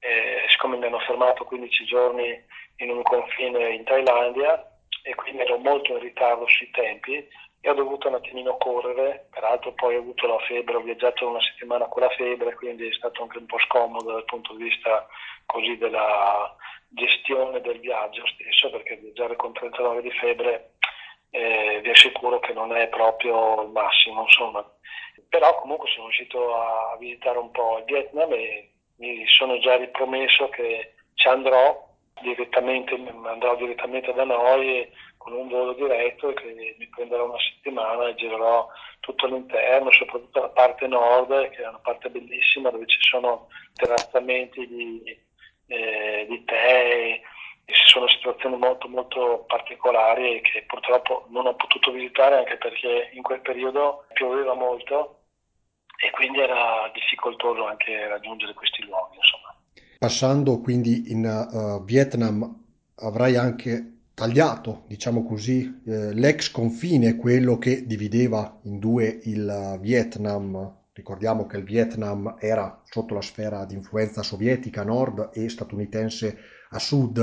eh, 0.00 0.44
siccome 0.48 0.76
mi 0.76 0.86
hanno 0.86 1.00
fermato 1.00 1.44
15 1.44 1.84
giorni 1.84 2.44
in 2.76 2.90
un 2.90 3.02
confine 3.02 3.70
in 3.74 3.84
Thailandia 3.84 4.62
e 5.02 5.14
quindi 5.14 5.42
ero 5.42 5.58
molto 5.58 5.92
in 5.92 6.00
ritardo 6.00 6.46
sui 6.46 6.70
tempi 6.70 7.26
e 7.60 7.70
ho 7.70 7.74
dovuto 7.74 8.08
un 8.08 8.14
attimino 8.14 8.56
correre, 8.56 9.28
peraltro 9.30 9.72
poi 9.72 9.96
ho 9.96 10.00
avuto 10.00 10.26
la 10.26 10.38
febbre, 10.46 10.76
ho 10.76 10.80
viaggiato 10.80 11.28
una 11.28 11.42
settimana 11.42 11.86
con 11.86 12.02
la 12.02 12.10
febbre, 12.10 12.54
quindi 12.54 12.86
è 12.86 12.92
stato 12.92 13.22
anche 13.22 13.38
un 13.38 13.46
po' 13.46 13.58
scomodo 13.58 14.12
dal 14.12 14.24
punto 14.26 14.54
di 14.54 14.64
vista 14.64 15.06
così 15.44 15.76
della 15.76 16.54
gestione 16.88 17.60
del 17.60 17.80
viaggio 17.80 18.26
stesso, 18.26 18.70
perché 18.70 18.96
viaggiare 18.96 19.36
con 19.36 19.52
39 19.52 20.02
di 20.02 20.10
febbre 20.12 20.72
eh, 21.30 21.80
vi 21.82 21.90
assicuro 21.90 22.38
che 22.40 22.52
non 22.52 22.74
è 22.74 22.88
proprio 22.88 23.62
il 23.62 23.70
massimo, 23.70 24.22
insomma. 24.22 24.64
Però 25.28 25.60
comunque 25.60 25.88
sono 25.90 26.04
riuscito 26.04 26.54
a 26.54 26.96
visitare 26.98 27.38
un 27.38 27.50
po' 27.50 27.78
il 27.78 27.84
Vietnam 27.84 28.32
e 28.32 28.72
mi 28.96 29.26
sono 29.26 29.58
già 29.58 29.76
ripromesso 29.76 30.48
che 30.48 30.94
ci 31.14 31.28
andrò 31.28 31.86
direttamente, 32.22 32.94
andrò 32.94 33.56
direttamente 33.56 34.12
da 34.12 34.24
noi 34.24 34.90
con 35.18 35.32
un 35.32 35.48
volo 35.48 35.74
diretto 35.74 36.30
e 36.30 36.34
che 36.34 36.76
mi 36.78 36.88
prenderò 36.88 37.26
una 37.26 37.38
settimana 37.38 38.08
e 38.08 38.14
girerò 38.14 38.68
tutto 39.00 39.26
l'interno, 39.26 39.90
soprattutto 39.90 40.40
la 40.40 40.48
parte 40.48 40.86
nord, 40.86 41.50
che 41.50 41.62
è 41.62 41.68
una 41.68 41.80
parte 41.80 42.08
bellissima 42.08 42.70
dove 42.70 42.86
ci 42.86 43.00
sono 43.00 43.48
terrazzamenti 43.74 44.66
di, 44.66 45.26
eh, 45.68 46.26
di 46.28 46.44
tè, 46.44 47.20
ci 47.64 47.86
sono 47.86 48.08
situazioni 48.08 48.56
molto 48.56 48.88
molto 48.88 49.44
particolari 49.46 50.40
che 50.40 50.64
purtroppo 50.66 51.26
non 51.30 51.46
ho 51.46 51.54
potuto 51.54 51.92
visitare 51.92 52.38
anche 52.38 52.56
perché 52.56 53.10
in 53.12 53.22
quel 53.22 53.40
periodo 53.40 54.06
pioveva 54.14 54.54
molto 54.54 55.20
e 56.00 56.10
quindi 56.12 56.40
era 56.40 56.90
difficoltoso 56.94 57.66
anche 57.66 58.08
raggiungere 58.08 58.54
questi 58.54 58.82
luoghi. 58.84 59.16
Insomma. 59.16 59.54
Passando 59.98 60.60
quindi 60.60 61.10
in 61.10 61.24
uh, 61.26 61.84
Vietnam 61.84 62.64
avrai 63.00 63.36
anche 63.36 63.96
tagliato, 64.14 64.84
diciamo 64.86 65.24
così, 65.24 65.82
eh, 65.86 66.12
l'ex 66.12 66.50
confine, 66.50 67.16
quello 67.16 67.58
che 67.58 67.86
divideva 67.86 68.58
in 68.64 68.78
due 68.78 69.20
il 69.24 69.78
Vietnam. 69.80 70.77
Ricordiamo 70.98 71.46
che 71.46 71.56
il 71.56 71.62
Vietnam 71.62 72.34
era 72.40 72.80
sotto 72.82 73.14
la 73.14 73.22
sfera 73.22 73.64
di 73.64 73.74
influenza 73.74 74.24
sovietica 74.24 74.80
a 74.80 74.84
nord 74.84 75.30
e 75.32 75.48
statunitense 75.48 76.38
a 76.70 76.80
sud. 76.80 77.20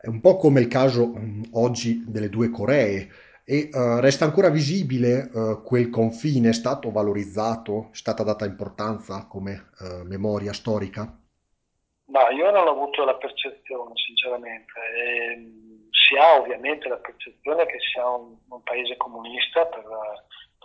È 0.00 0.06
un 0.06 0.20
po' 0.20 0.36
come 0.36 0.60
il 0.60 0.68
caso 0.68 1.08
mh, 1.08 1.48
oggi 1.54 2.04
delle 2.06 2.28
due 2.28 2.48
Coree 2.50 3.10
e 3.44 3.70
uh, 3.72 3.98
resta 3.98 4.24
ancora 4.24 4.50
visibile 4.50 5.28
uh, 5.32 5.62
quel 5.64 5.90
confine, 5.90 6.50
è 6.50 6.52
stato 6.52 6.92
valorizzato, 6.92 7.88
è 7.90 7.96
stata 7.96 8.22
data 8.22 8.44
importanza 8.44 9.26
come 9.26 9.70
uh, 9.80 10.06
memoria 10.06 10.52
storica? 10.52 11.02
Ma 12.04 12.30
io 12.30 12.52
non 12.52 12.68
ho 12.68 12.70
avuto 12.70 13.04
la 13.04 13.16
percezione, 13.16 13.94
sinceramente. 13.96 14.72
E, 14.94 15.32
ehm, 15.32 15.90
si 15.90 16.16
ha 16.16 16.38
ovviamente 16.38 16.88
la 16.88 16.98
percezione 16.98 17.66
che 17.66 17.78
sia 17.80 18.06
un, 18.06 18.36
un 18.48 18.62
paese 18.62 18.96
comunista, 18.96 19.66
per, 19.66 19.82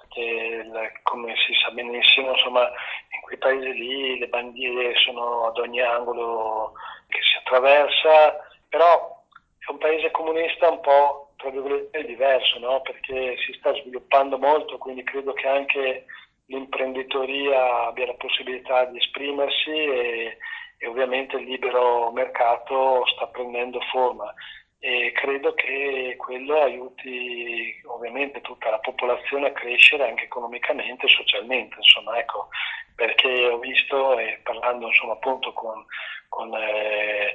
perché 0.07 0.99
come 1.03 1.33
si 1.45 1.53
sa 1.61 1.71
benissimo, 1.71 2.31
insomma, 2.31 2.61
in 2.63 3.21
quei 3.21 3.37
paesi 3.37 3.73
lì 3.73 4.19
le 4.19 4.27
bandiere 4.27 4.95
sono 4.95 5.47
ad 5.47 5.57
ogni 5.57 5.81
angolo 5.81 6.73
che 7.07 7.19
si 7.21 7.37
attraversa, 7.37 8.37
però 8.69 9.23
è 9.59 9.71
un 9.71 9.77
paese 9.77 10.11
comunista 10.11 10.69
un 10.69 10.79
po' 10.81 11.31
tra 11.37 11.49
virgolette 11.51 12.03
diverso, 12.05 12.57
no? 12.59 12.81
perché 12.81 13.35
si 13.45 13.53
sta 13.53 13.73
sviluppando 13.75 14.37
molto, 14.37 14.77
quindi 14.77 15.03
credo 15.03 15.33
che 15.33 15.47
anche 15.47 16.05
l'imprenditoria 16.47 17.87
abbia 17.87 18.07
la 18.07 18.15
possibilità 18.15 18.85
di 18.85 18.97
esprimersi 18.97 19.69
e, 19.69 20.37
e 20.79 20.87
ovviamente 20.87 21.35
il 21.35 21.43
libero 21.43 22.11
mercato 22.11 23.05
sta 23.13 23.27
prendendo 23.27 23.79
forma 23.91 24.33
e 24.79 25.11
credo 25.13 25.53
che 25.53 26.15
quello 26.17 26.61
aiuti 26.61 27.81
ovviamente 27.85 28.41
tutta 28.41 28.69
la 28.69 28.79
popolazione 28.79 29.47
a 29.47 29.51
crescere 29.51 30.07
anche 30.07 30.25
economicamente 30.25 31.05
e 31.05 31.09
socialmente, 31.09 31.75
insomma, 31.77 32.17
ecco, 32.19 32.49
perché 32.95 33.47
ho 33.47 33.59
visto 33.59 34.17
e 34.17 34.39
parlando 34.43 34.87
insomma 34.87 35.13
appunto 35.13 35.53
con, 35.53 35.85
con 36.29 36.53
eh, 36.55 37.33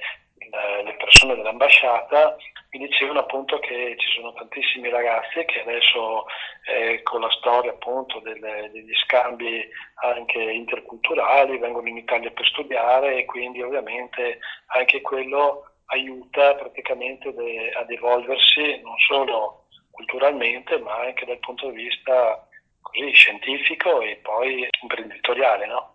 le 0.84 0.94
persone 0.94 1.36
dell'ambasciata 1.36 2.36
mi 2.72 2.86
dicevano 2.86 3.20
appunto 3.20 3.58
che 3.58 3.94
ci 3.98 4.08
sono 4.08 4.32
tantissimi 4.32 4.88
ragazzi 4.88 5.44
che 5.44 5.60
adesso 5.60 6.26
eh, 6.66 7.02
con 7.02 7.20
la 7.20 7.30
storia 7.30 7.70
appunto 7.70 8.18
delle, 8.20 8.70
degli 8.72 8.94
scambi 9.04 9.66
anche 10.02 10.40
interculturali 10.40 11.58
vengono 11.58 11.88
in 11.88 11.98
Italia 11.98 12.30
per 12.30 12.46
studiare 12.46 13.18
e 13.18 13.24
quindi 13.24 13.62
ovviamente 13.62 14.38
anche 14.66 15.00
quello 15.00 15.71
aiuta 15.92 16.54
praticamente 16.54 17.28
ad 17.28 17.90
evolversi 17.90 18.80
non 18.82 18.96
solo 19.06 19.66
culturalmente 19.90 20.78
ma 20.78 21.00
anche 21.00 21.26
dal 21.26 21.38
punto 21.38 21.70
di 21.70 21.82
vista 21.84 22.48
così 22.80 23.10
scientifico 23.12 24.00
e 24.00 24.18
poi 24.22 24.68
imprenditoriale, 24.82 25.66
no? 25.66 25.92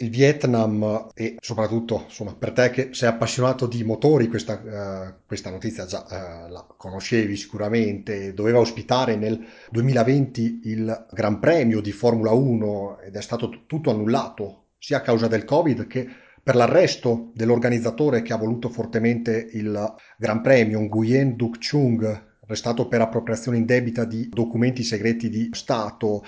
il 0.00 0.10
Vietnam 0.10 1.08
e 1.14 1.36
soprattutto 1.40 2.02
insomma, 2.04 2.34
per 2.34 2.52
te 2.52 2.70
che 2.70 2.94
sei 2.94 3.08
appassionato 3.08 3.66
di 3.66 3.82
motori, 3.84 4.28
questa, 4.28 4.54
uh, 4.54 5.26
questa 5.26 5.50
notizia 5.50 5.86
già 5.86 6.04
uh, 6.04 6.50
la 6.50 6.64
conoscevi 6.76 7.36
sicuramente, 7.36 8.32
doveva 8.32 8.58
ospitare 8.58 9.16
nel 9.16 9.44
2020 9.70 10.60
il 10.64 11.06
Gran 11.10 11.40
Premio 11.40 11.80
di 11.80 11.92
Formula 11.92 12.32
1 12.32 13.00
ed 13.00 13.16
è 13.16 13.22
stato 13.22 13.48
t- 13.48 13.66
tutto 13.66 13.90
annullato 13.90 14.66
sia 14.78 14.98
a 14.98 15.02
causa 15.02 15.26
del 15.26 15.44
Covid 15.44 15.86
che 15.86 16.08
per 16.48 16.56
l'arresto 16.56 17.28
dell'organizzatore 17.34 18.22
che 18.22 18.32
ha 18.32 18.38
voluto 18.38 18.70
fortemente 18.70 19.50
il 19.52 19.94
Gran 20.16 20.40
Premio, 20.40 20.80
Nguyen 20.80 21.36
Duc 21.36 21.58
Chung, 21.58 22.02
arrestato 22.42 22.88
per 22.88 23.02
appropriazione 23.02 23.58
indebita 23.58 24.06
di 24.06 24.30
documenti 24.30 24.82
segreti 24.82 25.28
di 25.28 25.50
Stato. 25.52 26.22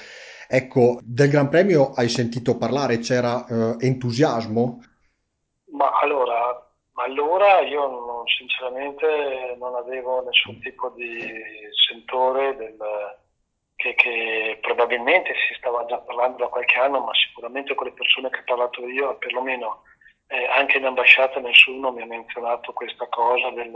Ecco, 0.46 1.00
del 1.02 1.30
Gran 1.30 1.48
Premio 1.48 1.92
hai 1.94 2.10
sentito 2.10 2.58
parlare, 2.58 2.98
c'era 2.98 3.46
eh, 3.46 3.76
entusiasmo? 3.86 4.84
Ma 5.72 5.90
allora, 6.02 6.70
allora 6.96 7.60
io 7.60 7.88
non, 7.88 8.26
sinceramente 8.26 9.56
non 9.58 9.74
avevo 9.74 10.22
nessun 10.22 10.60
tipo 10.60 10.92
di 10.94 11.16
sentore 11.88 12.56
del, 12.56 12.76
che, 13.74 13.94
che, 13.94 14.58
probabilmente 14.60 15.32
si 15.48 15.54
stava 15.56 15.86
già 15.86 15.96
parlando 15.96 16.36
da 16.44 16.48
qualche 16.48 16.76
anno, 16.76 17.00
ma 17.00 17.14
sicuramente 17.14 17.74
con 17.74 17.86
le 17.86 17.94
persone 17.94 18.28
che 18.28 18.40
ho 18.40 18.44
parlato 18.44 18.86
io, 18.86 19.16
perlomeno 19.16 19.84
eh, 20.30 20.46
anche 20.46 20.78
in 20.78 20.84
ambasciata 20.84 21.40
nessuno 21.40 21.90
mi 21.90 22.02
ha 22.02 22.06
menzionato 22.06 22.72
questa 22.72 23.06
cosa 23.08 23.50
del, 23.50 23.72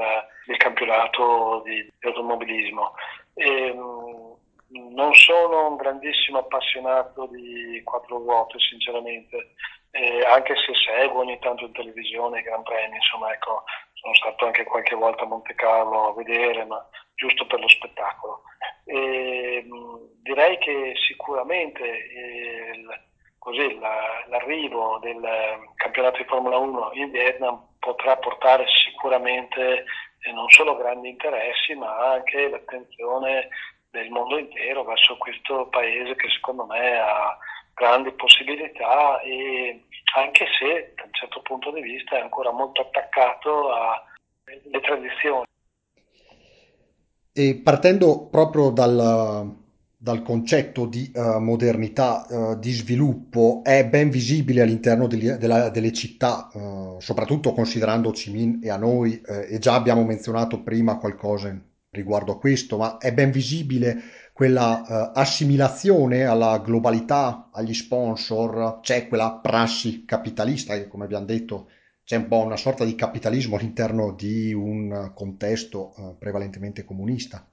del 0.46 0.56
campionato 0.56 1.62
di, 1.64 1.82
di 1.82 2.06
automobilismo. 2.06 2.94
E, 3.34 3.72
mh, 3.72 4.92
non 4.94 5.12
sono 5.14 5.68
un 5.68 5.76
grandissimo 5.76 6.38
appassionato 6.38 7.26
di 7.26 7.80
quattro 7.82 8.18
ruote, 8.18 8.58
sinceramente, 8.60 9.54
eh, 9.90 10.24
anche 10.24 10.54
se 10.56 10.72
seguo 10.74 11.20
ogni 11.20 11.38
tanto 11.40 11.64
in 11.64 11.72
televisione 11.72 12.38
i 12.38 12.42
Gran 12.42 12.62
Premi, 12.62 12.96
insomma, 12.96 13.32
ecco, 13.32 13.64
sono 13.94 14.14
stato 14.14 14.46
anche 14.46 14.62
qualche 14.64 14.94
volta 14.94 15.24
a 15.24 15.26
Monte 15.26 15.54
Carlo 15.56 16.08
a 16.08 16.14
vedere, 16.14 16.64
ma 16.64 16.84
giusto 17.16 17.46
per 17.46 17.58
lo 17.58 17.68
spettacolo. 17.68 18.42
E, 18.84 19.66
direi 20.22 20.56
che 20.58 20.92
sicuramente 21.06 21.82
il, 21.82 22.88
così, 23.44 23.78
la, 23.78 24.24
l'arrivo 24.28 24.98
del 25.02 25.20
campionato 25.76 26.16
di 26.16 26.24
Formula 26.24 26.56
1 26.56 26.92
in 26.94 27.10
Vietnam 27.10 27.62
potrà 27.78 28.16
portare 28.16 28.64
sicuramente 28.90 29.84
eh, 30.20 30.32
non 30.32 30.48
solo 30.48 30.76
grandi 30.76 31.10
interessi, 31.10 31.74
ma 31.74 32.12
anche 32.12 32.48
l'attenzione 32.48 33.48
del 33.90 34.08
mondo 34.08 34.38
intero 34.38 34.82
verso 34.82 35.18
questo 35.18 35.68
paese 35.68 36.16
che 36.16 36.28
secondo 36.30 36.64
me 36.64 36.98
ha 36.98 37.36
grandi 37.74 38.10
possibilità 38.12 39.20
e 39.20 39.84
anche 40.16 40.46
se 40.58 40.94
da 40.96 41.04
un 41.04 41.12
certo 41.12 41.42
punto 41.42 41.70
di 41.70 41.82
vista 41.82 42.16
è 42.16 42.20
ancora 42.20 42.50
molto 42.50 42.80
attaccato 42.80 43.72
alle 43.72 44.80
tradizioni. 44.80 45.44
E 47.36 47.60
partendo 47.62 48.28
proprio 48.30 48.70
dal, 48.70 49.63
dal 50.04 50.20
concetto 50.20 50.84
di 50.84 51.10
uh, 51.14 51.38
modernità, 51.38 52.26
uh, 52.28 52.58
di 52.58 52.72
sviluppo, 52.72 53.62
è 53.64 53.88
ben 53.88 54.10
visibile 54.10 54.60
all'interno 54.60 55.06
delle, 55.06 55.38
della, 55.38 55.70
delle 55.70 55.94
città, 55.94 56.50
uh, 56.52 57.00
soprattutto 57.00 57.54
considerando 57.54 58.10
Ho 58.10 58.12
Chi 58.12 58.30
Minh 58.30 58.62
e 58.62 58.68
Hanoi, 58.68 59.22
e 59.48 59.58
già 59.58 59.72
abbiamo 59.72 60.04
menzionato 60.04 60.62
prima 60.62 60.98
qualcosa 60.98 61.58
riguardo 61.88 62.32
a 62.32 62.38
questo, 62.38 62.76
ma 62.76 62.98
è 62.98 63.14
ben 63.14 63.30
visibile 63.30 63.98
quella 64.34 65.12
assimilazione 65.14 66.24
alla 66.24 66.58
globalità, 66.58 67.48
agli 67.50 67.72
sponsor, 67.72 68.80
c'è 68.82 69.08
quella 69.08 69.38
prassi 69.40 70.04
capitalista 70.04 70.74
che, 70.74 70.86
come 70.86 71.04
abbiamo 71.04 71.24
detto, 71.24 71.68
c'è 72.04 72.16
un 72.16 72.28
po' 72.28 72.42
una 72.42 72.56
sorta 72.56 72.84
di 72.84 72.94
capitalismo 72.94 73.56
all'interno 73.56 74.12
di 74.12 74.52
un 74.52 75.12
contesto 75.14 76.16
prevalentemente 76.18 76.84
comunista. 76.84 77.48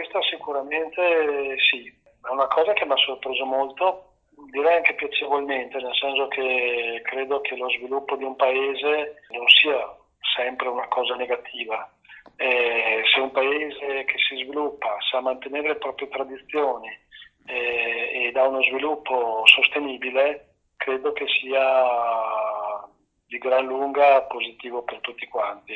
Questa 0.00 0.22
sicuramente 0.34 1.58
sì, 1.68 1.84
è 2.26 2.30
una 2.30 2.46
cosa 2.46 2.72
che 2.72 2.86
mi 2.86 2.92
ha 2.92 2.96
sorpreso 2.96 3.44
molto, 3.44 4.12
direi 4.50 4.76
anche 4.76 4.94
piacevolmente, 4.94 5.76
nel 5.76 5.94
senso 5.94 6.26
che 6.28 7.02
credo 7.04 7.42
che 7.42 7.54
lo 7.54 7.68
sviluppo 7.68 8.16
di 8.16 8.24
un 8.24 8.34
paese 8.34 9.24
non 9.28 9.46
sia 9.48 9.94
sempre 10.34 10.68
una 10.68 10.88
cosa 10.88 11.16
negativa. 11.16 11.86
Eh, 12.36 13.02
se 13.12 13.20
un 13.20 13.30
paese 13.30 14.04
che 14.04 14.14
si 14.26 14.36
sviluppa 14.42 14.96
sa 15.10 15.20
mantenere 15.20 15.68
le 15.68 15.76
proprie 15.76 16.08
tradizioni 16.08 16.88
eh, 17.44 18.24
ed 18.24 18.36
ha 18.38 18.48
uno 18.48 18.62
sviluppo 18.62 19.42
sostenibile, 19.44 20.54
credo 20.78 21.12
che 21.12 21.26
sia 21.28 22.88
di 23.26 23.36
gran 23.36 23.66
lunga 23.66 24.22
positivo 24.22 24.82
per 24.82 25.00
tutti 25.00 25.28
quanti. 25.28 25.74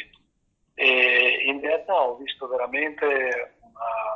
E 0.77 1.43
in 1.45 1.61
Vietnam 1.61 2.09
ho 2.09 2.17
visto 2.17 2.49
veramente 2.49 3.59
una, 3.75 4.14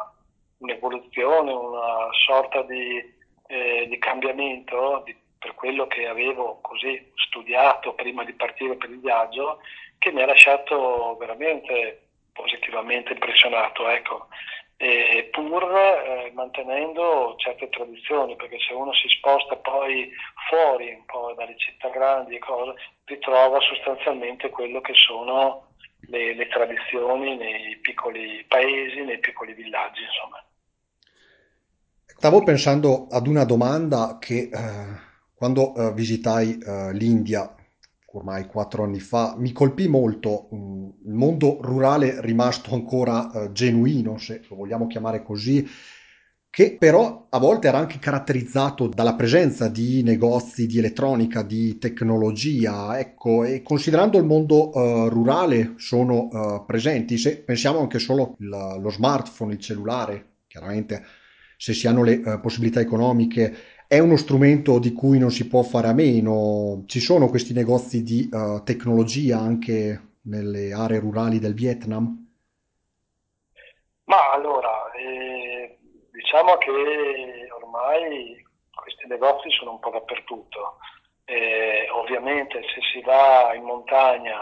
un'evoluzione, 0.58 1.52
una 1.52 2.08
sorta 2.26 2.62
di, 2.62 2.98
eh, 3.46 3.86
di 3.88 3.98
cambiamento 3.98 5.02
di, 5.04 5.16
per 5.38 5.54
quello 5.54 5.86
che 5.86 6.06
avevo 6.06 6.60
così 6.60 7.12
studiato 7.14 7.94
prima 7.94 8.24
di 8.24 8.32
partire 8.32 8.76
per 8.76 8.90
il 8.90 9.00
viaggio, 9.00 9.60
che 9.98 10.12
mi 10.12 10.22
ha 10.22 10.26
lasciato 10.26 11.16
veramente 11.18 12.08
positivamente 12.32 13.12
impressionato. 13.12 13.88
Ecco 13.88 14.28
eh, 14.80 15.28
pur 15.32 15.64
eh, 15.64 16.30
mantenendo 16.34 17.34
certe 17.36 17.68
tradizioni, 17.68 18.36
perché 18.36 18.58
se 18.60 18.72
uno 18.72 18.94
si 18.94 19.08
sposta 19.08 19.56
poi 19.56 20.10
fuori 20.48 20.94
un 20.94 21.04
po' 21.04 21.34
dalle 21.36 21.56
città 21.58 21.88
grandi 21.88 22.36
e 22.36 22.38
cose, 22.38 22.74
ritrova 23.04 23.60
sostanzialmente 23.60 24.50
quello 24.50 24.80
che 24.80 24.94
sono 24.94 25.66
le, 26.08 26.32
le 26.32 26.46
tradizioni 26.46 27.36
nei 27.36 27.76
piccoli 27.78 28.44
paesi, 28.46 29.02
nei 29.02 29.18
piccoli 29.18 29.52
villaggi, 29.52 30.02
insomma. 30.02 30.42
Stavo 32.18 32.42
pensando 32.42 33.06
ad 33.06 33.28
una 33.28 33.44
domanda 33.44 34.16
che 34.18 34.50
eh, 34.52 34.60
quando 35.36 35.72
eh, 35.72 35.92
visitai 35.92 36.58
eh, 36.58 36.92
l'India 36.92 37.54
ormai 38.06 38.48
quattro 38.48 38.82
anni 38.82 38.98
fa, 38.98 39.36
mi 39.38 39.52
colpì 39.52 39.86
molto 39.86 40.48
mm, 40.52 40.88
il 41.06 41.12
mondo 41.12 41.58
rurale 41.60 42.20
rimasto 42.20 42.74
ancora 42.74 43.30
eh, 43.30 43.52
genuino, 43.52 44.18
se 44.18 44.42
lo 44.48 44.56
vogliamo 44.56 44.88
chiamare 44.88 45.22
così, 45.22 45.64
che 46.50 46.76
però 46.76 47.28
a 47.30 47.38
volte 47.38 47.68
era 47.68 47.78
anche 47.78 48.00
caratterizzato 48.00 48.88
dalla 48.88 49.14
presenza 49.14 49.68
di 49.68 50.02
negozi 50.02 50.66
di 50.66 50.78
elettronica, 50.78 51.42
di 51.42 51.78
tecnologia, 51.78 52.98
ecco, 52.98 53.44
e 53.44 53.62
considerando 53.62 54.18
il 54.18 54.24
mondo 54.24 54.76
uh, 54.76 55.08
rurale 55.08 55.74
sono 55.76 56.26
uh, 56.32 56.64
presenti, 56.66 57.16
se 57.16 57.38
pensiamo 57.42 57.78
anche 57.78 58.00
solo 58.00 58.34
il, 58.40 58.48
lo 58.48 58.90
smartphone, 58.90 59.52
il 59.52 59.60
cellulare, 59.60 60.38
chiaramente 60.48 61.04
se 61.58 61.74
si 61.74 61.88
hanno 61.88 62.04
le 62.04 62.22
uh, 62.24 62.40
possibilità 62.40 62.78
economiche 62.78 63.82
è 63.88 63.98
uno 63.98 64.16
strumento 64.16 64.78
di 64.78 64.92
cui 64.92 65.18
non 65.18 65.30
si 65.30 65.48
può 65.48 65.62
fare 65.62 65.88
a 65.88 65.92
meno. 65.92 66.84
Ci 66.86 67.00
sono 67.00 67.28
questi 67.28 67.52
negozi 67.52 68.04
di 68.04 68.28
uh, 68.30 68.62
tecnologia 68.62 69.38
anche 69.38 70.00
nelle 70.22 70.72
aree 70.72 71.00
rurali 71.00 71.38
del 71.40 71.54
Vietnam? 71.54 72.26
Ma 74.04 74.32
allora, 74.32 74.90
eh, 74.92 75.78
diciamo 76.12 76.56
che 76.58 77.50
ormai 77.60 78.40
questi 78.70 79.06
negozi 79.08 79.50
sono 79.50 79.72
un 79.72 79.78
po' 79.80 79.90
dappertutto. 79.90 80.76
Eh, 81.24 81.88
ovviamente 81.90 82.62
se 82.62 82.80
si 82.92 83.00
va 83.02 83.52
in 83.54 83.64
montagna, 83.64 84.38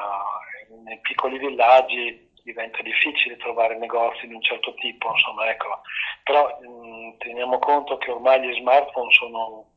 nei 0.85 1.01
piccoli 1.01 1.39
villaggi, 1.39 2.26
diventa 2.47 2.81
difficile 2.83 3.37
trovare 3.37 3.77
negozi 3.77 4.29
di 4.29 4.35
un 4.35 4.41
certo 4.41 4.73
tipo, 4.75 5.11
insomma, 5.11 5.51
ecco. 5.51 5.81
Però 6.23 6.47
mh, 6.61 7.19
teniamo 7.19 7.59
conto 7.59 7.99
che 7.99 8.13
ormai 8.13 8.41
gli 8.41 8.55
smartphone 8.61 9.13
sono 9.13 9.73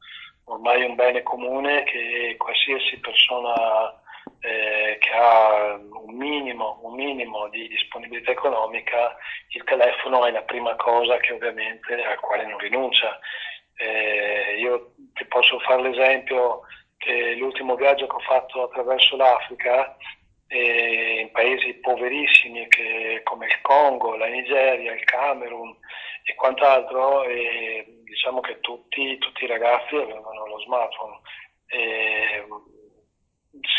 ormai 0.46 0.84
un 0.84 0.96
bene 0.96 1.24
comune 1.24 1.84
che 1.84 2.36
qualsiasi 2.38 3.00
persona 3.00 3.94
eh, 4.42 4.98
che 5.00 5.10
ha 5.12 5.76
un 5.76 6.16
minimo, 6.16 6.80
un 6.84 6.94
minimo, 6.94 7.50
di 7.50 7.68
disponibilità 7.68 8.32
economica, 8.32 9.16
il 9.50 9.64
telefono 9.64 10.26
è 10.26 10.32
la 10.32 10.44
prima 10.44 10.76
cosa 10.76 11.18
che 11.18 11.34
ovviamente 11.34 11.94
al 12.04 12.20
quale 12.20 12.46
non 12.46 12.60
rinuncia. 12.60 13.20
Eh, 13.78 14.58
io 14.60 14.94
ti 15.14 15.26
posso 15.26 15.60
fare 15.60 15.82
l'esempio 15.82 16.62
che 16.98 17.34
l'ultimo 17.36 17.76
viaggio 17.76 18.08
che 18.08 18.16
ho 18.16 18.20
fatto 18.20 18.64
attraverso 18.64 19.16
l'Africa 19.16 19.96
e 20.52 21.20
in 21.20 21.32
paesi 21.32 21.76
poverissimi 21.76 22.68
che, 22.70 23.22
come 23.24 23.46
il 23.46 23.62
Congo, 23.62 24.16
la 24.16 24.26
Nigeria, 24.26 24.94
il 24.94 25.04
Camerun 25.04 25.78
e 26.24 26.34
quant'altro, 26.34 27.24
e 27.24 27.86
diciamo 28.04 28.42
che 28.42 28.60
tutti, 28.60 29.16
tutti, 29.20 29.44
i 29.44 29.48
ragazzi 29.48 29.96
avevano 29.96 30.48
lo 30.48 30.60
smartphone, 30.62 31.20
e, 31.68 32.48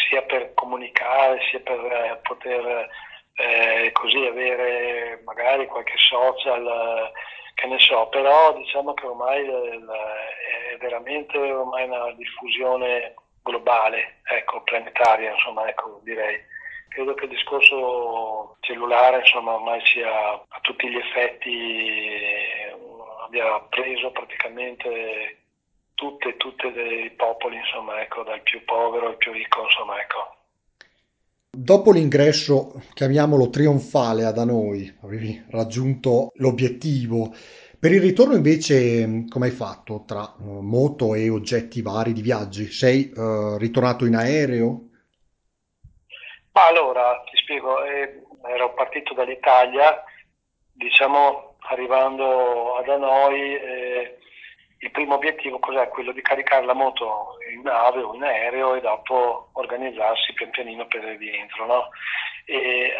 sia 0.08 0.22
per 0.22 0.54
comunicare, 0.54 1.40
sia 1.50 1.58
per 1.58 1.80
eh, 1.80 2.20
poter 2.22 2.88
eh, 3.34 3.90
così 3.92 4.24
avere 4.24 5.22
magari 5.24 5.66
qualche 5.66 5.96
social, 5.96 7.10
che 7.54 7.66
ne 7.66 7.80
so, 7.80 8.06
però 8.10 8.54
diciamo 8.54 8.94
che 8.94 9.06
ormai 9.06 9.44
è 9.44 10.76
veramente 10.78 11.36
ormai 11.36 11.84
una 11.84 12.12
diffusione 12.12 13.14
globale, 13.42 14.20
ecco, 14.22 14.62
planetaria, 14.62 15.32
insomma, 15.32 15.68
ecco, 15.68 16.00
direi 16.04 16.58
credo 16.90 17.14
che 17.14 17.24
il 17.24 17.30
discorso 17.30 18.56
cellulare 18.60 19.20
insomma 19.20 19.54
ormai 19.54 19.80
sia 19.86 20.10
a 20.32 20.58
tutti 20.60 20.90
gli 20.90 20.96
effetti 20.96 21.56
abbia 23.24 23.60
preso 23.70 24.10
praticamente 24.10 25.38
tutte, 25.94 26.36
tutte 26.36 26.72
dei 26.72 27.10
popoli 27.12 27.56
insomma 27.56 28.00
ecco 28.00 28.24
dal 28.24 28.42
più 28.42 28.62
povero 28.64 29.06
al 29.06 29.16
più 29.16 29.32
ricco 29.32 29.62
insomma 29.62 30.00
ecco 30.00 30.34
Dopo 31.52 31.90
l'ingresso, 31.90 32.80
chiamiamolo 32.94 33.50
trionfale 33.50 34.24
ad 34.24 34.38
noi, 34.38 34.90
avevi 35.02 35.44
raggiunto 35.48 36.30
l'obiettivo. 36.36 37.34
Per 37.76 37.90
il 37.92 38.00
ritorno 38.00 38.36
invece, 38.36 39.24
come 39.28 39.46
hai 39.46 39.52
fatto 39.52 40.04
tra 40.06 40.32
uh, 40.38 40.60
moto 40.60 41.12
e 41.16 41.28
oggetti 41.28 41.82
vari 41.82 42.12
di 42.12 42.22
viaggi? 42.22 42.70
Sei 42.70 43.12
uh, 43.12 43.56
ritornato 43.56 44.04
in 44.06 44.14
aereo? 44.14 44.89
Ma 46.52 46.66
allora, 46.66 47.22
ti 47.30 47.36
spiego, 47.36 47.82
eh, 47.84 48.22
ero 48.48 48.74
partito 48.74 49.14
dall'Italia, 49.14 50.02
diciamo 50.72 51.56
arrivando 51.68 52.76
ad 52.76 52.88
Hanoi 52.88 53.54
eh, 53.54 54.18
il 54.78 54.90
primo 54.90 55.14
obiettivo 55.14 55.58
cos'è? 55.58 55.88
Quello 55.88 56.12
di 56.12 56.22
caricare 56.22 56.64
la 56.64 56.72
moto 56.72 57.36
in 57.52 57.60
nave 57.62 58.02
o 58.02 58.14
in 58.14 58.24
aereo 58.24 58.74
e 58.74 58.80
dopo 58.80 59.50
organizzarsi 59.52 60.32
pian 60.32 60.50
pianino 60.50 60.86
per 60.86 61.04
il 61.04 61.18
rientro. 61.18 61.66
No? 61.66 61.88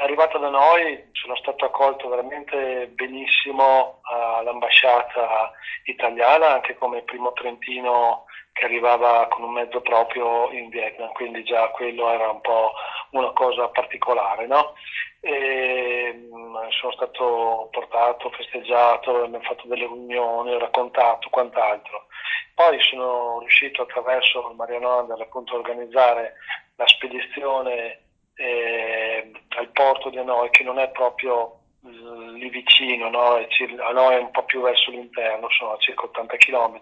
Arrivato 0.03 0.39
da 0.39 0.49
noi 0.49 1.09
sono 1.13 1.35
stato 1.37 1.65
accolto 1.65 2.09
veramente 2.09 2.87
benissimo 2.89 4.01
all'ambasciata 4.03 5.51
italiana, 5.85 6.53
anche 6.53 6.77
come 6.77 7.03
primo 7.03 7.33
trentino 7.33 8.27
che 8.53 8.65
arrivava 8.65 9.27
con 9.29 9.45
un 9.45 9.53
mezzo 9.53 9.81
proprio 9.81 10.51
in 10.51 10.69
Vietnam, 10.69 11.13
quindi 11.13 11.43
già 11.45 11.69
quello 11.71 12.11
era 12.11 12.31
un 12.31 12.41
po' 12.41 12.73
una 13.11 13.33
cosa 13.33 13.69
particolare. 13.69 14.47
No? 14.47 14.75
E, 15.21 16.13
mm, 16.15 16.57
sono 16.71 16.93
stato 16.93 17.69
portato, 17.71 18.31
festeggiato, 18.31 19.25
abbiamo 19.25 19.45
fatto 19.45 19.67
delle 19.67 19.87
riunioni, 19.87 20.59
raccontato 20.59 21.29
quant'altro. 21.31 22.07
Poi 22.55 22.79
sono 22.81 23.39
riuscito 23.41 23.83
attraverso 23.83 24.53
Mariano 24.57 24.99
Under 25.01 25.21
appunto 25.21 25.55
a 25.55 25.59
organizzare 25.59 26.35
la 26.77 26.87
spedizione 26.87 28.01
eh, 28.35 29.31
al 29.57 29.69
porto 29.69 30.09
di 30.11 30.19
Hanoi 30.19 30.51
che 30.51 30.63
non 30.63 30.79
è 30.79 30.89
proprio 30.91 31.61
mm, 31.87 32.35
lì 32.37 32.49
vicino, 32.49 33.11
no? 33.11 33.37
Hanoi 33.37 34.15
è 34.15 34.19
un 34.19 34.31
po' 34.31 34.45
più 34.45 34.63
verso 34.63 34.91
l'interno, 34.91 35.49
sono 35.51 35.73
a 35.73 35.79
circa 35.79 36.05
80 36.05 36.37
km. 36.37 36.81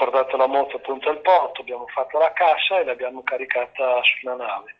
Portato 0.00 0.38
la 0.38 0.46
moto 0.46 0.76
appunto 0.76 1.10
al 1.10 1.20
porto, 1.20 1.60
abbiamo 1.60 1.86
fatto 1.88 2.18
la 2.18 2.32
cassa 2.32 2.78
e 2.78 2.84
l'abbiamo 2.84 3.22
caricata 3.22 4.00
sulla 4.02 4.34
nave 4.34 4.76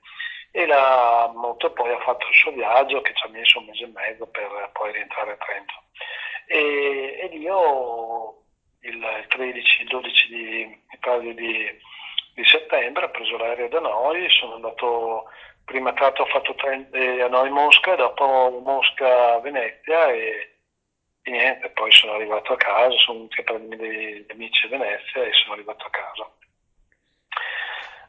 e 0.50 0.64
la 0.64 1.30
moto 1.34 1.70
poi 1.72 1.92
ha 1.92 2.00
fatto 2.00 2.26
il 2.26 2.34
suo 2.34 2.52
viaggio 2.52 3.02
che 3.02 3.12
ci 3.12 3.26
ha 3.26 3.28
messo 3.28 3.58
un 3.58 3.66
mese 3.66 3.84
e 3.84 3.90
mezzo 3.94 4.26
per 4.28 4.70
poi 4.72 4.92
rientrare 4.92 5.32
a 5.32 5.36
Trento. 5.36 5.74
E, 6.46 7.18
ed 7.20 7.34
io 7.34 8.34
il 8.80 8.98
13-12 8.98 10.28
di, 10.30 10.80
di, 11.34 11.80
di, 12.34 12.44
settembre 12.46 13.04
ho 13.04 13.10
preso 13.10 13.36
l'aereo 13.36 13.68
da 13.68 13.80
noi, 13.80 14.26
sono 14.30 14.54
andato, 14.54 15.24
prima 15.66 15.92
tratto 15.92 16.22
ho 16.22 16.26
fatto 16.28 16.54
Trento, 16.54 16.96
eh, 16.96 17.20
a 17.20 17.28
noi 17.28 17.50
Mosca, 17.50 17.94
dopo 17.94 18.58
Mosca 18.64 19.38
Venezia 19.40 20.08
e, 20.12 20.59
e, 21.22 21.30
niente, 21.30 21.70
poi 21.70 21.92
sono 21.92 22.14
arrivato 22.14 22.52
a 22.52 22.56
casa, 22.56 22.96
sono 22.98 23.18
venuti 23.18 23.40
a 23.40 23.44
prendermi 23.44 23.76
degli 23.76 24.26
amici 24.30 24.66
a 24.66 24.68
Venezia 24.68 25.22
e 25.22 25.32
sono 25.32 25.54
arrivato 25.54 25.84
a 25.86 25.90
casa. 25.90 26.30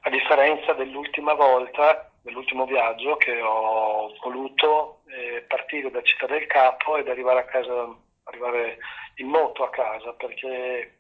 A 0.04 0.10
differenza 0.10 0.74
dell'ultima 0.74 1.34
volta 1.34 2.12
nell'ultimo 2.24 2.66
viaggio 2.66 3.18
che 3.18 3.42
ho 3.42 4.14
voluto 4.22 5.02
eh, 5.08 5.42
partire 5.48 5.90
da 5.92 6.02
Città 6.02 6.28
del 6.28 6.46
Capo 6.48 6.98
ed 6.98 7.08
arrivare 7.08 7.40
a 7.40 7.46
casa, 7.46 7.96
arrivare 8.26 8.78
in 9.16 9.28
moto 9.28 9.64
a 9.64 9.70
casa 9.70 10.14
perché 10.14 11.00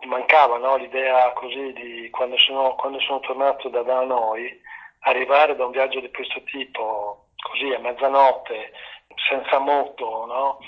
mi 0.00 0.06
mancava 0.06 0.58
no, 0.58 0.76
l'idea 0.76 1.32
così 1.32 1.72
di 1.72 2.10
quando 2.10 2.36
sono, 2.38 2.74
quando 2.74 3.00
sono 3.00 3.20
tornato 3.20 3.68
da, 3.68 3.82
da 3.82 4.02
noi 4.02 4.60
arrivare 5.00 5.56
da 5.56 5.64
un 5.64 5.70
viaggio 5.72 6.00
di 6.00 6.10
questo 6.10 6.42
tipo 6.44 7.28
così 7.36 7.72
a 7.72 7.78
mezzanotte 7.78 8.72
senza 9.28 9.58
moto 9.58 10.26
no, 10.26 10.58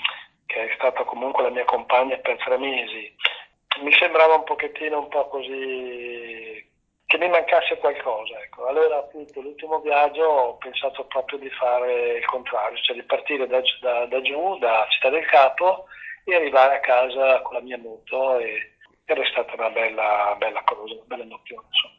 che 0.65 0.71
è 0.71 0.75
stata 0.75 1.03
comunque 1.03 1.43
la 1.43 1.49
mia 1.49 1.65
compagna 1.65 2.17
per 2.17 2.37
tre 2.37 2.57
mesi 2.57 3.15
mi 3.81 3.93
sembrava 3.93 4.35
un 4.35 4.43
pochettino 4.43 4.99
un 4.99 5.07
po' 5.07 5.27
così 5.27 6.67
che 7.05 7.17
mi 7.17 7.29
mancasse 7.29 7.77
qualcosa. 7.77 8.39
Ecco. 8.41 8.67
Allora 8.67 8.97
appunto 8.97 9.41
l'ultimo 9.41 9.79
viaggio 9.79 10.23
ho 10.23 10.57
pensato 10.57 11.05
proprio 11.05 11.39
di 11.39 11.49
fare 11.49 12.17
il 12.17 12.25
contrario, 12.25 12.77
cioè 12.81 12.95
di 12.95 13.03
partire 13.03 13.47
da, 13.47 13.61
da, 13.81 14.05
da 14.05 14.21
giù, 14.21 14.57
da 14.59 14.85
Città 14.89 15.09
del 15.09 15.25
Capo 15.25 15.85
e 16.23 16.35
arrivare 16.35 16.75
a 16.75 16.79
casa 16.81 17.41
con 17.41 17.55
la 17.55 17.61
mia 17.61 17.77
moto 17.77 18.37
e, 18.37 18.75
ed 19.05 19.17
è 19.17 19.25
stata 19.31 19.53
una 19.53 19.69
bella, 19.69 20.35
bella 20.37 20.61
cosa, 20.63 20.93
una 20.93 21.03
bella 21.05 21.23
nozione. 21.23 21.67
Insomma. 21.67 21.97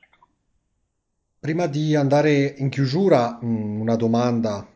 Prima 1.40 1.66
di 1.66 1.96
andare 1.96 2.54
in 2.58 2.68
chiusura, 2.68 3.38
una 3.40 3.96
domanda. 3.96 4.66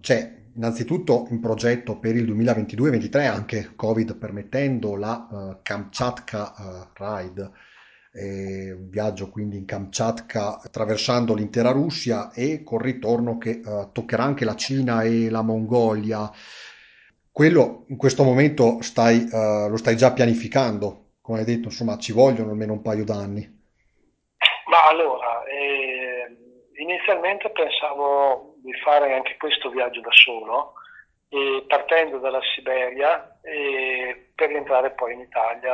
C'è 0.00 0.30
innanzitutto 0.56 1.26
in 1.30 1.40
progetto 1.40 1.98
per 1.98 2.16
il 2.16 2.30
2022-2023, 2.32 3.26
anche 3.28 3.72
Covid 3.76 4.16
permettendo, 4.16 4.96
la 4.96 5.28
uh, 5.30 5.58
Kamchatka 5.62 6.54
uh, 6.56 7.02
Ride 7.02 7.50
eh, 8.16 8.72
un 8.72 8.88
viaggio 8.88 9.28
quindi 9.28 9.58
in 9.58 9.66
Kamchatka 9.66 10.62
attraversando 10.62 11.34
l'intera 11.34 11.70
Russia 11.70 12.32
e 12.32 12.62
col 12.64 12.80
ritorno 12.80 13.36
che 13.36 13.50
eh, 13.50 13.88
toccherà 13.92 14.24
anche 14.24 14.44
la 14.44 14.56
Cina 14.56 15.02
e 15.02 15.28
la 15.28 15.42
Mongolia. 15.42 16.30
Quello 17.30 17.84
in 17.88 17.98
questo 17.98 18.24
momento 18.24 18.80
stai, 18.80 19.28
eh, 19.30 19.68
lo 19.68 19.76
stai 19.76 19.96
già 19.96 20.12
pianificando, 20.12 21.16
come 21.20 21.40
hai 21.40 21.44
detto, 21.44 21.68
insomma 21.68 21.98
ci 21.98 22.12
vogliono 22.12 22.50
almeno 22.50 22.72
un 22.72 22.82
paio 22.82 23.04
d'anni. 23.04 23.54
Ma 24.70 24.88
allora, 24.88 25.44
eh, 25.44 26.34
inizialmente 26.80 27.50
pensavo 27.50 28.55
di 28.66 28.74
fare 28.80 29.14
anche 29.14 29.36
questo 29.38 29.70
viaggio 29.70 30.00
da 30.00 30.12
solo, 30.12 30.74
partendo 31.66 32.18
dalla 32.18 32.40
Siberia 32.54 33.38
per 34.34 34.48
rientrare 34.48 34.90
poi 34.90 35.14
in 35.14 35.20
Italia 35.20 35.72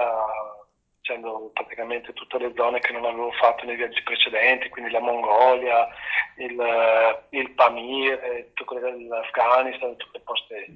facendo 1.03 1.51
praticamente 1.53 2.13
tutte 2.13 2.39
le 2.39 2.53
zone 2.55 2.79
che 2.79 2.93
non 2.93 3.05
avevo 3.05 3.33
fatto 3.33 3.67
nei 3.67 3.75
viaggi 3.75 4.01
precedenti, 4.05 4.69
quindi 4.69 4.93
la 4.93 5.01
Mongolia, 5.01 5.89
il, 6.37 7.25
il 7.31 7.51
Pamir, 7.51 8.13
eh, 8.23 8.53
dell'Afghanistan, 8.81 9.97
tutte 9.97 10.19
le 10.19 10.25
poste. 10.25 10.67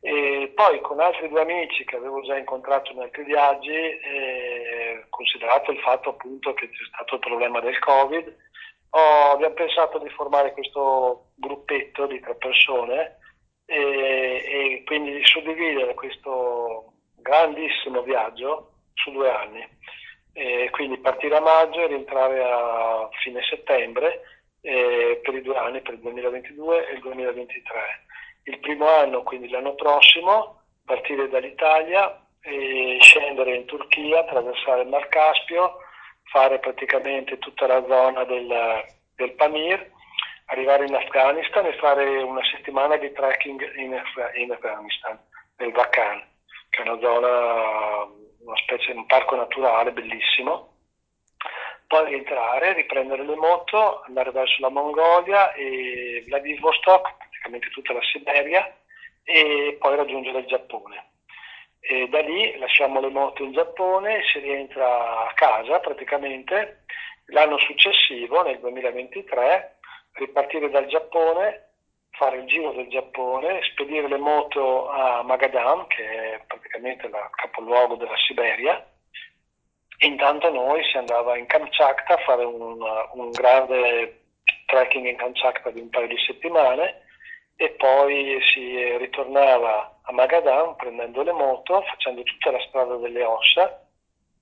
E 0.00 0.52
poi 0.54 0.80
con 0.82 1.00
altri 1.00 1.28
due 1.28 1.40
amici 1.40 1.84
che 1.84 1.96
avevo 1.96 2.22
già 2.22 2.36
incontrato 2.36 2.92
in 2.92 3.00
altri 3.00 3.24
viaggi, 3.24 3.72
eh, 3.72 5.04
considerato 5.10 5.72
il 5.72 5.80
fatto 5.80 6.10
appunto 6.10 6.54
che 6.54 6.70
c'è 6.70 6.84
stato 6.92 7.14
il 7.14 7.20
problema 7.20 7.58
del 7.60 7.78
Covid, 7.80 8.36
ho, 8.90 9.30
abbiamo 9.32 9.54
pensato 9.54 9.98
di 9.98 10.08
formare 10.10 10.52
questo 10.52 11.30
gruppetto 11.34 12.06
di 12.06 12.20
tre 12.20 12.34
persone 12.36 13.18
e, 13.66 13.76
e 13.76 14.82
quindi 14.86 15.12
di 15.12 15.24
suddividere 15.24 15.94
questo 15.94 16.92
grandissimo 17.16 18.02
viaggio 18.02 18.70
su 18.94 19.10
due 19.10 19.30
anni. 19.30 19.74
E 20.32 20.68
quindi 20.70 20.98
partire 20.98 21.36
a 21.36 21.40
maggio 21.40 21.80
e 21.80 21.86
rientrare 21.86 22.44
a 22.44 23.08
fine 23.22 23.40
settembre 23.48 24.22
eh, 24.60 25.20
per 25.22 25.34
i 25.34 25.42
due 25.42 25.56
anni, 25.56 25.80
per 25.80 25.94
il 25.94 26.00
2022 26.00 26.88
e 26.88 26.92
il 26.94 27.00
2023. 27.00 27.80
Il 28.44 28.58
primo 28.60 28.88
anno, 28.88 29.22
quindi 29.22 29.48
l'anno 29.48 29.74
prossimo, 29.74 30.62
partire 30.84 31.28
dall'Italia 31.28 32.20
e 32.42 32.98
scendere 33.00 33.56
in 33.56 33.64
Turchia, 33.64 34.20
attraversare 34.20 34.82
il 34.82 34.88
Mar 34.88 35.08
Caspio, 35.08 35.78
fare 36.30 36.58
praticamente 36.58 37.38
tutta 37.38 37.66
la 37.66 37.84
zona 37.86 38.24
del, 38.24 38.84
del 39.14 39.32
Pamir, 39.32 39.90
arrivare 40.46 40.86
in 40.86 40.94
Afghanistan 40.94 41.66
e 41.66 41.76
fare 41.78 42.22
una 42.22 42.42
settimana 42.52 42.96
di 42.96 43.12
trekking 43.12 43.76
in, 43.76 44.00
in 44.34 44.50
Afghanistan, 44.52 45.18
nel 45.56 45.72
Vakhan, 45.72 46.22
che 46.70 46.82
è 46.82 46.88
una 46.88 47.00
zona 47.00 48.24
una 48.46 48.56
specie 48.58 48.92
di 48.92 48.98
un 48.98 49.06
parco 49.06 49.34
naturale 49.34 49.92
bellissimo, 49.92 50.74
poi 51.86 52.06
rientrare, 52.06 52.72
riprendere 52.72 53.24
le 53.24 53.36
moto, 53.36 54.02
andare 54.02 54.30
verso 54.30 54.60
la 54.60 54.70
Mongolia 54.70 55.52
e 55.52 56.22
Vladivostok, 56.26 57.16
praticamente 57.18 57.68
tutta 57.70 57.92
la 57.92 58.02
Siberia, 58.12 58.76
e 59.24 59.76
poi 59.78 59.96
raggiungere 59.96 60.38
il 60.38 60.46
Giappone. 60.46 61.10
E 61.88 62.08
da 62.08 62.20
lì 62.20 62.58
lasciamo 62.58 63.00
le 63.00 63.10
moto 63.10 63.44
in 63.44 63.52
Giappone 63.52 64.18
e 64.18 64.22
si 64.32 64.40
rientra 64.40 65.26
a 65.26 65.32
casa 65.34 65.78
praticamente 65.78 66.84
l'anno 67.26 67.58
successivo, 67.58 68.42
nel 68.42 68.58
2023, 68.58 69.78
ripartire 70.14 70.68
dal 70.70 70.86
Giappone 70.86 71.66
fare 72.16 72.38
il 72.38 72.46
giro 72.46 72.72
del 72.72 72.88
Giappone, 72.88 73.60
spedire 73.70 74.08
le 74.08 74.16
moto 74.16 74.88
a 74.88 75.22
Magadan, 75.22 75.86
che 75.86 76.34
è 76.34 76.40
praticamente 76.46 77.06
il 77.06 77.12
capoluogo 77.36 77.96
della 77.96 78.16
Siberia. 78.26 78.84
Intanto 80.00 80.50
noi 80.50 80.82
si 80.84 80.96
andava 80.96 81.36
in 81.36 81.46
Kamchatka 81.46 82.14
a 82.14 82.22
fare 82.24 82.44
un, 82.44 82.78
un 83.12 83.30
grande 83.30 84.22
trekking 84.66 85.06
in 85.06 85.16
Kamchatka 85.16 85.70
di 85.70 85.80
un 85.80 85.90
paio 85.90 86.08
di 86.08 86.18
settimane 86.26 87.02
e 87.56 87.70
poi 87.70 88.38
si 88.42 88.96
ritornava 88.98 89.95
a 90.08 90.12
Magadan 90.12 90.76
prendendo 90.76 91.22
le 91.22 91.32
moto, 91.32 91.82
facendo 91.82 92.22
tutta 92.22 92.50
la 92.50 92.60
strada 92.68 92.96
delle 92.96 93.24
ossa 93.24 93.82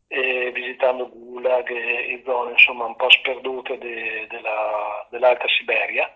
e 0.08 0.50
visitando 0.52 1.08
Gulag 1.08 1.70
e, 1.70 2.22
zone 2.24 2.52
insomma 2.52 2.84
un 2.84 2.96
po' 2.96 3.08
sperdute 3.10 3.78
de, 3.78 4.26
della, 4.28 5.06
dell'Alta 5.10 5.48
Siberia 5.48 6.10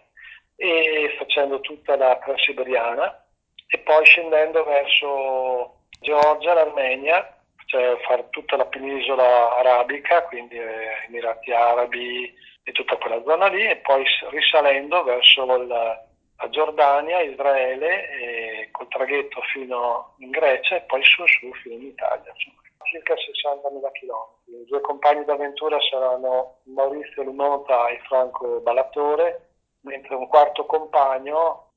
e 0.56 1.14
facendo 1.18 1.60
tutta 1.60 1.96
la 1.96 2.16
transiberiana 2.16 3.24
e 3.66 3.78
poi 3.78 4.04
scendendo 4.04 4.64
verso 4.64 5.80
Georgia, 6.00 6.54
l'Armenia, 6.54 7.36
cioè 7.66 7.98
fare 8.06 8.28
tutta 8.30 8.56
la 8.56 8.66
penisola 8.66 9.56
arabica, 9.58 10.22
quindi 10.24 10.56
eh, 10.56 11.04
Emirati 11.06 11.52
Arabi 11.52 12.34
e 12.62 12.72
tutta 12.72 12.96
quella 12.96 13.22
zona 13.22 13.46
lì, 13.48 13.66
e 13.66 13.76
poi 13.76 14.04
risalendo 14.30 15.02
verso 15.04 15.44
il, 15.56 16.07
a 16.40 16.48
Giordania, 16.50 17.20
Israele, 17.20 18.68
col 18.72 18.88
traghetto 18.88 19.40
fino 19.52 20.14
in 20.18 20.30
Grecia 20.30 20.76
e 20.76 20.82
poi 20.82 21.02
su 21.02 21.26
su 21.26 21.52
fino 21.54 21.74
in 21.74 21.86
Italia. 21.86 22.32
Insomma, 22.32 22.62
circa 22.88 23.14
60.000 23.14 23.90
km. 23.92 24.60
I 24.60 24.64
due 24.66 24.80
compagni 24.80 25.24
d'avventura 25.24 25.78
saranno 25.80 26.60
Maurizio 26.64 27.22
Limota 27.22 27.88
e 27.88 28.00
Franco 28.06 28.60
Ballatore, 28.60 29.48
mentre 29.82 30.14
un 30.14 30.26
quarto 30.26 30.64
compagno, 30.66 31.72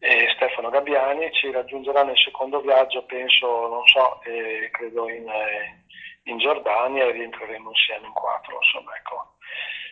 eh, 0.00 0.28
Stefano 0.34 0.70
Gabbiani, 0.70 1.32
ci 1.32 1.50
raggiungerà 1.50 2.02
nel 2.02 2.18
secondo 2.18 2.60
viaggio, 2.60 3.04
penso, 3.04 3.68
non 3.68 3.86
so, 3.86 4.20
eh, 4.22 4.68
credo 4.72 5.08
in, 5.08 5.28
eh, 5.28 5.84
in, 6.24 6.38
Giordania 6.38 7.04
e 7.04 7.12
rientreremo 7.12 7.70
insieme 7.70 8.06
in 8.06 8.12
quattro. 8.12 8.54
Insomma, 8.56 8.94
ecco. 8.96 9.34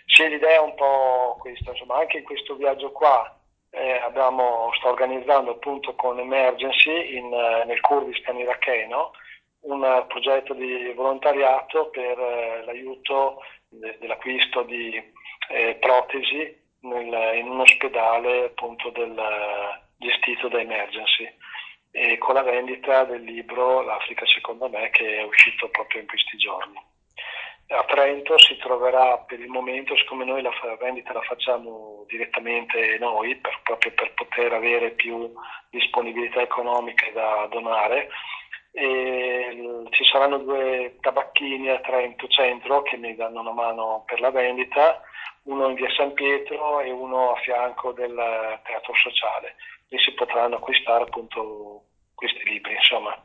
Sì, 0.07 0.29
l'idea 0.29 0.57
è 0.57 0.61
un 0.61 0.75
po' 0.75 1.37
questa, 1.41 1.71
insomma, 1.71 1.99
anche 1.99 2.19
in 2.19 2.25
questo 2.25 2.55
viaggio 2.55 2.93
qua 2.93 3.36
eh, 3.77 3.99
abbiamo, 3.99 4.71
sto 4.79 4.89
organizzando 4.89 5.53
appunto 5.53 5.95
con 5.95 6.19
Emergency 6.19 7.17
in, 7.17 7.33
eh, 7.33 7.65
nel 7.67 7.81
Kurdistan 7.81 8.39
iracheno 8.39 9.13
un 9.61 10.05
progetto 10.09 10.55
di 10.55 10.93
volontariato 10.95 11.89
per 11.91 12.19
eh, 12.19 12.65
l'aiuto 12.65 13.43
de, 13.69 13.97
dell'acquisto 14.01 14.63
di 14.63 14.95
eh, 15.51 15.77
protesi 15.81 16.57
nel, 16.81 17.37
in 17.37 17.49
un 17.49 17.61
ospedale 17.61 18.45
appunto 18.47 18.91
del, 18.91 19.15
gestito 19.99 20.49
da 20.49 20.61
Emergency 20.61 21.29
e 21.91 22.19
con 22.19 22.35
la 22.35 22.43
vendita 22.43 23.05
del 23.05 23.23
libro 23.23 23.83
L'Africa 23.83 24.27
secondo 24.27 24.69
me 24.69 24.91
che 24.91 25.19
è 25.19 25.23
uscito 25.23 25.69
proprio 25.69 26.01
in 26.01 26.07
questi 26.07 26.37
giorni. 26.37 26.79
A 27.69 27.85
Trento 27.85 28.39
si 28.39 28.57
troverà 28.59 29.19
per 29.19 29.41
il 29.41 29.49
momento, 29.49 29.97
siccome 29.97 30.25
noi 30.25 30.41
la 30.41 30.53
vendita 30.79 31.13
la 31.13 31.23
facciamo 31.23 32.05
direttamente 32.07 32.97
noi, 33.01 33.35
per, 33.37 33.61
proprio 33.65 33.93
per 33.93 34.15
poter 34.15 34.53
avere 34.53 34.91
più 34.91 35.33
disponibilità 35.71 36.41
economiche 36.41 37.11
da 37.13 37.49
donare, 37.51 38.09
e 38.71 39.85
ci 39.91 40.05
saranno 40.05 40.39
due 40.39 40.97
tabacchini 41.01 41.71
a 41.71 41.81
Trento 41.81 42.29
Centro 42.29 42.83
che 42.83 42.97
mi 42.97 43.17
danno 43.17 43.41
una 43.41 43.53
mano 43.53 44.05
per 44.07 44.21
la 44.21 44.31
vendita, 44.31 45.01
uno 45.45 45.69
in 45.69 45.75
via 45.75 45.91
San 45.97 46.13
Pietro 46.13 46.81
e 46.81 46.91
uno 46.91 47.33
a 47.33 47.41
fianco 47.41 47.93
del 47.93 48.15
Teatro 48.15 48.95
Sociale. 48.95 49.57
Lì 49.89 49.99
si 49.99 50.13
potranno 50.13 50.57
acquistare 50.57 51.05
appunto 51.05 51.83
questi 52.15 52.45
libri, 52.45 52.75
insomma. 52.75 53.17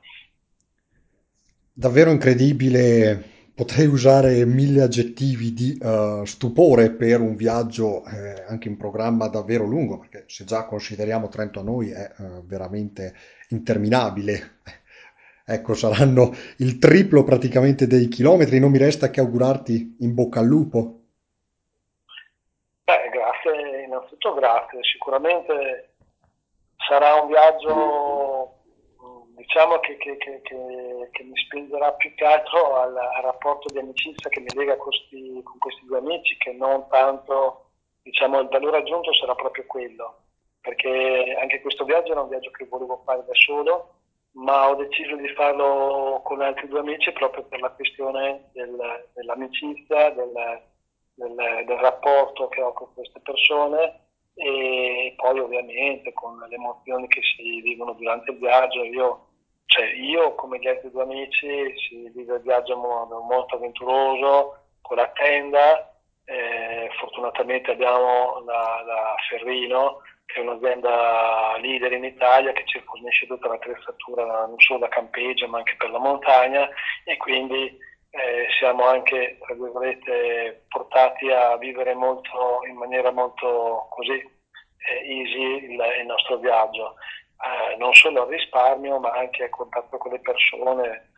Davvero 1.73 2.11
incredibile, 2.11 3.40
potrei 3.61 3.85
usare 3.85 4.43
mille 4.43 4.81
aggettivi 4.81 5.53
di 5.53 5.77
uh, 5.79 6.25
stupore 6.25 6.89
per 6.89 7.21
un 7.21 7.35
viaggio 7.35 8.03
eh, 8.05 8.43
anche 8.47 8.67
in 8.67 8.75
programma 8.75 9.27
davvero 9.27 9.65
lungo, 9.65 9.99
perché 9.99 10.23
se 10.25 10.45
già 10.45 10.65
consideriamo 10.65 11.27
Trento 11.27 11.59
a 11.59 11.63
noi 11.63 11.91
è 11.91 12.11
uh, 12.17 12.43
veramente 12.43 13.13
interminabile 13.49 14.57
Ecco, 15.45 15.73
saranno 15.73 16.33
il 16.57 16.79
triplo 16.79 17.23
praticamente 17.23 17.85
dei 17.85 18.07
chilometri. 18.07 18.57
Non 18.57 18.71
mi 18.71 18.77
resta 18.77 19.09
che 19.09 19.19
augurarti 19.19 19.97
in 19.99 20.13
bocca 20.13 20.39
al 20.39 20.45
lupo. 20.45 20.99
Beh, 22.85 23.09
grazie, 23.11 23.83
innanzitutto 23.83 24.33
grazie. 24.35 24.79
Sicuramente 24.81 25.89
sarà 26.77 27.15
un 27.15 27.27
viaggio, 27.27 28.40
diciamo, 29.41 29.79
che, 29.79 29.97
che, 29.97 30.17
che, 30.17 30.41
che 31.11 31.23
mi 31.23 31.37
spingerà 31.45 31.91
più 31.93 32.13
che 32.15 32.25
altro 32.25 32.75
al, 32.75 32.95
al, 32.95 33.23
rapporto 33.23 33.71
di 33.73 33.79
amicizia 33.79 34.29
che 34.29 34.39
mi 34.39 34.53
lega 34.53 34.77
questi, 34.77 35.41
con 35.43 35.57
questi 35.57 35.85
due 35.85 35.97
amici, 35.97 36.37
che 36.37 36.53
non 36.53 36.87
tanto, 36.89 37.71
diciamo, 38.03 38.39
il 38.39 38.47
valore 38.49 38.77
aggiunto 38.77 39.13
sarà 39.13 39.35
proprio 39.35 39.65
quello. 39.67 40.17
Perché 40.61 41.35
anche 41.41 41.61
questo 41.61 41.85
viaggio 41.85 42.11
era 42.11 42.21
un 42.21 42.29
viaggio 42.29 42.51
che 42.51 42.65
volevo 42.65 43.01
fare 43.03 43.23
da 43.25 43.33
solo 43.33 43.95
ma 44.33 44.69
ho 44.69 44.75
deciso 44.75 45.15
di 45.15 45.27
farlo 45.29 46.21
con 46.23 46.41
altri 46.41 46.67
due 46.67 46.79
amici 46.79 47.11
proprio 47.11 47.43
per 47.43 47.59
la 47.59 47.71
questione 47.71 48.49
del, 48.53 48.77
dell'amicizia, 49.13 50.11
del, 50.11 50.31
del, 51.15 51.35
del, 51.65 51.77
rapporto 51.77 52.47
che 52.47 52.61
ho 52.61 52.71
con 52.73 52.93
queste 52.93 53.19
persone 53.19 54.05
e 54.35 55.13
poi 55.17 55.39
ovviamente 55.39 56.13
con 56.13 56.37
le 56.47 56.55
emozioni 56.55 57.07
che 57.07 57.21
si 57.21 57.61
vivono 57.61 57.93
durante 57.93 58.31
il 58.31 58.37
viaggio. 58.37 58.83
Io, 58.83 59.27
cioè 59.71 59.85
io 59.85 60.35
come 60.35 60.59
gli 60.59 60.67
altri 60.67 60.91
due 60.91 61.03
amici 61.03 61.73
si 61.77 62.11
vive 62.13 62.35
il 62.35 62.41
viaggio 62.41 62.75
modo 62.75 63.21
molto 63.21 63.55
avventuroso, 63.55 64.65
con 64.81 64.97
la 64.97 65.07
tenda, 65.13 65.95
eh, 66.25 66.89
fortunatamente 66.99 67.71
abbiamo 67.71 68.43
la, 68.45 68.83
la 68.85 69.15
Ferrino 69.29 70.01
che 70.25 70.41
è 70.41 70.43
un'azienda 70.43 71.55
leader 71.61 71.93
in 71.93 72.03
Italia 72.03 72.51
che 72.51 72.65
ci 72.65 72.81
fornisce 72.81 73.27
tutta 73.27 73.47
l'attrezzatura 73.47 74.45
non 74.45 74.59
solo 74.59 74.79
da 74.79 74.89
campeggio 74.89 75.47
ma 75.47 75.59
anche 75.59 75.75
per 75.77 75.89
la 75.89 75.99
montagna 75.99 76.67
e 77.05 77.15
quindi 77.15 77.77
eh, 78.09 78.47
siamo 78.59 78.85
anche 78.87 79.37
tra 79.39 79.55
virgolette 79.55 80.65
portati 80.67 81.29
a 81.31 81.55
vivere 81.55 81.93
molto, 81.93 82.59
in 82.67 82.75
maniera 82.75 83.11
molto 83.11 83.87
così 83.89 84.19
eh, 84.87 85.13
easy 85.13 85.71
il, 85.71 85.81
il, 85.99 86.05
nostro 86.05 86.37
viaggio, 86.37 86.95
eh, 87.43 87.75
non 87.77 87.93
solo 87.93 88.23
al 88.23 88.29
risparmio 88.29 88.99
ma 88.99 89.11
anche 89.11 89.43
a 89.43 89.49
contatto 89.49 89.97
con 89.97 90.11
le 90.11 90.19
persone 90.19 91.11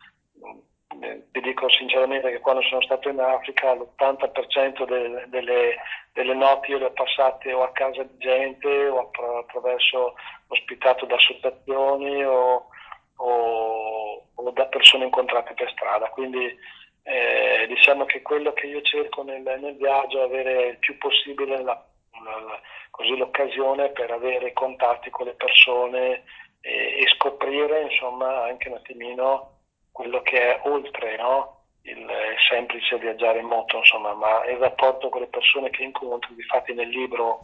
vi 1.30 1.40
dico 1.40 1.68
sinceramente 1.70 2.30
che 2.30 2.40
quando 2.40 2.62
sono 2.62 2.80
stato 2.82 3.08
in 3.08 3.20
Africa 3.20 3.74
l'80% 3.74 4.84
de, 4.86 5.26
delle, 5.28 5.76
delle, 6.12 6.34
notti 6.34 6.76
le 6.76 6.84
ho 6.84 6.92
passate 6.92 7.52
o 7.52 7.62
a 7.62 7.72
casa 7.72 8.02
di 8.02 8.18
gente 8.18 8.68
o 8.88 9.10
attraverso 9.10 10.14
ospitato 10.48 11.06
da 11.06 11.16
associazioni 11.16 12.24
o, 12.24 12.68
o, 13.16 14.26
o, 14.34 14.50
da 14.50 14.66
persone 14.66 15.04
incontrate 15.04 15.54
per 15.54 15.70
strada. 15.70 16.08
Quindi 16.10 16.56
eh, 17.02 17.66
diciamo 17.68 18.04
che 18.04 18.22
quello 18.22 18.52
che 18.52 18.66
io 18.66 18.80
cerco 18.82 19.22
nel, 19.22 19.42
nel 19.42 19.76
viaggio 19.76 20.20
è 20.20 20.24
avere 20.24 20.66
il 20.68 20.78
più 20.78 20.96
possibile 20.98 21.62
la, 21.62 21.84
la, 22.24 22.60
così, 22.90 23.16
l'occasione 23.16 23.90
per 23.90 24.10
avere 24.10 24.52
contatti 24.52 25.10
con 25.10 25.26
le 25.26 25.34
persone 25.34 26.24
e, 26.60 27.00
e 27.00 27.08
scoprire 27.16 27.82
insomma 27.82 28.44
anche 28.44 28.68
un 28.68 28.76
attimino 28.76 29.50
quello 29.92 30.22
che 30.22 30.56
è 30.56 30.60
oltre 30.68 31.16
no? 31.16 31.54
il 31.84 32.06
semplice 32.48 32.98
viaggiare 32.98 33.40
in 33.40 33.46
moto, 33.46 33.78
insomma, 33.78 34.14
ma 34.14 34.44
il 34.46 34.56
rapporto 34.56 35.08
con 35.08 35.20
le 35.20 35.26
persone 35.26 35.70
che 35.70 35.82
incontro, 35.82 36.32
infatti 36.36 36.72
nel 36.72 36.88
libro, 36.88 37.40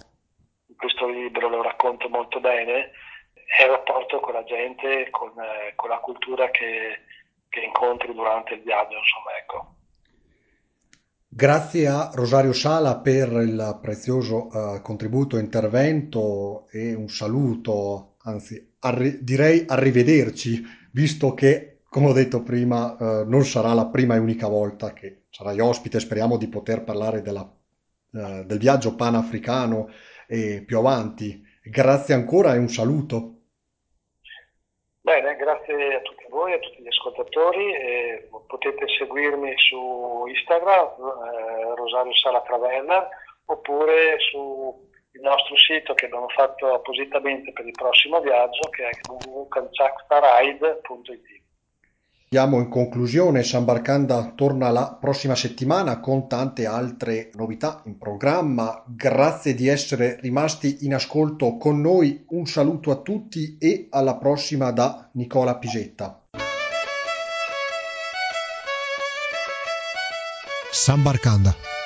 in 0.66 0.76
questo 0.76 1.06
libro 1.06 1.48
lo 1.48 1.62
racconto 1.62 2.08
molto 2.08 2.40
bene, 2.40 2.92
è 3.56 3.64
il 3.64 3.70
rapporto 3.70 4.20
con 4.20 4.32
la 4.32 4.44
gente, 4.44 5.10
con, 5.10 5.32
con 5.74 5.90
la 5.90 5.98
cultura 5.98 6.50
che, 6.50 7.00
che, 7.48 7.60
incontri 7.60 8.14
durante 8.14 8.54
il 8.54 8.62
viaggio, 8.62 8.96
insomma, 8.96 9.36
ecco. 9.36 9.74
Grazie 11.32 11.86
a 11.86 12.10
Rosario 12.12 12.52
Sala 12.52 12.98
per 12.98 13.30
il 13.30 13.78
prezioso 13.80 14.48
uh, 14.48 14.82
contributo 14.82 15.36
e 15.36 15.40
intervento 15.40 16.66
e 16.70 16.92
un 16.94 17.08
saluto, 17.08 18.16
anzi 18.22 18.72
arri- 18.80 19.22
direi 19.22 19.64
arrivederci, 19.66 20.60
visto 20.90 21.32
che 21.34 21.82
come 21.88 22.08
ho 22.08 22.12
detto 22.12 22.42
prima, 22.42 22.96
eh, 22.96 23.24
non 23.26 23.44
sarà 23.44 23.72
la 23.74 23.86
prima 23.86 24.14
e 24.14 24.18
unica 24.18 24.46
volta 24.46 24.92
che 24.92 25.24
sarai 25.30 25.58
ospite, 25.58 25.98
speriamo 25.98 26.36
di 26.36 26.48
poter 26.48 26.84
parlare 26.84 27.20
della, 27.20 27.42
eh, 28.12 28.44
del 28.46 28.58
viaggio 28.58 28.94
panafricano 28.94 29.88
e 30.28 30.62
più 30.64 30.78
avanti. 30.78 31.42
Grazie 31.62 32.14
ancora 32.14 32.54
e 32.54 32.58
un 32.58 32.68
saluto. 32.68 33.39
Bene, 35.10 35.34
grazie 35.34 35.96
a 35.96 36.00
tutti 36.02 36.22
voi, 36.28 36.52
a 36.52 36.60
tutti 36.60 36.82
gli 36.82 36.86
ascoltatori. 36.86 37.74
Eh, 37.74 38.28
potete 38.46 38.86
seguirmi 38.96 39.54
su 39.56 40.24
Instagram, 40.28 40.86
eh, 40.86 41.74
Rosario 41.74 42.14
Sala 42.14 42.40
Traveller, 42.42 43.08
oppure 43.46 44.20
sul 44.20 44.72
nostro 45.20 45.56
sito 45.56 45.94
che 45.94 46.04
abbiamo 46.04 46.28
fatto 46.28 46.74
appositamente 46.74 47.52
per 47.52 47.66
il 47.66 47.72
prossimo 47.72 48.20
viaggio, 48.20 48.70
che 48.70 48.84
è 48.84 48.90
www.calciactaride.it. 49.08 51.39
Diamo 52.32 52.60
in 52.60 52.68
conclusione, 52.68 53.42
Sambarcanda 53.42 54.34
torna 54.36 54.70
la 54.70 54.96
prossima 55.00 55.34
settimana 55.34 55.98
con 55.98 56.28
tante 56.28 56.64
altre 56.64 57.32
novità 57.34 57.82
in 57.86 57.98
programma. 57.98 58.84
Grazie 58.86 59.52
di 59.52 59.66
essere 59.66 60.16
rimasti 60.20 60.84
in 60.84 60.94
ascolto 60.94 61.56
con 61.56 61.80
noi. 61.80 62.24
Un 62.28 62.46
saluto 62.46 62.92
a 62.92 63.00
tutti 63.00 63.58
e 63.58 63.88
alla 63.90 64.14
prossima 64.14 64.70
da 64.70 65.08
Nicola 65.14 65.56
Pisetta. 65.56 66.22
Sambarcanda 70.70 71.79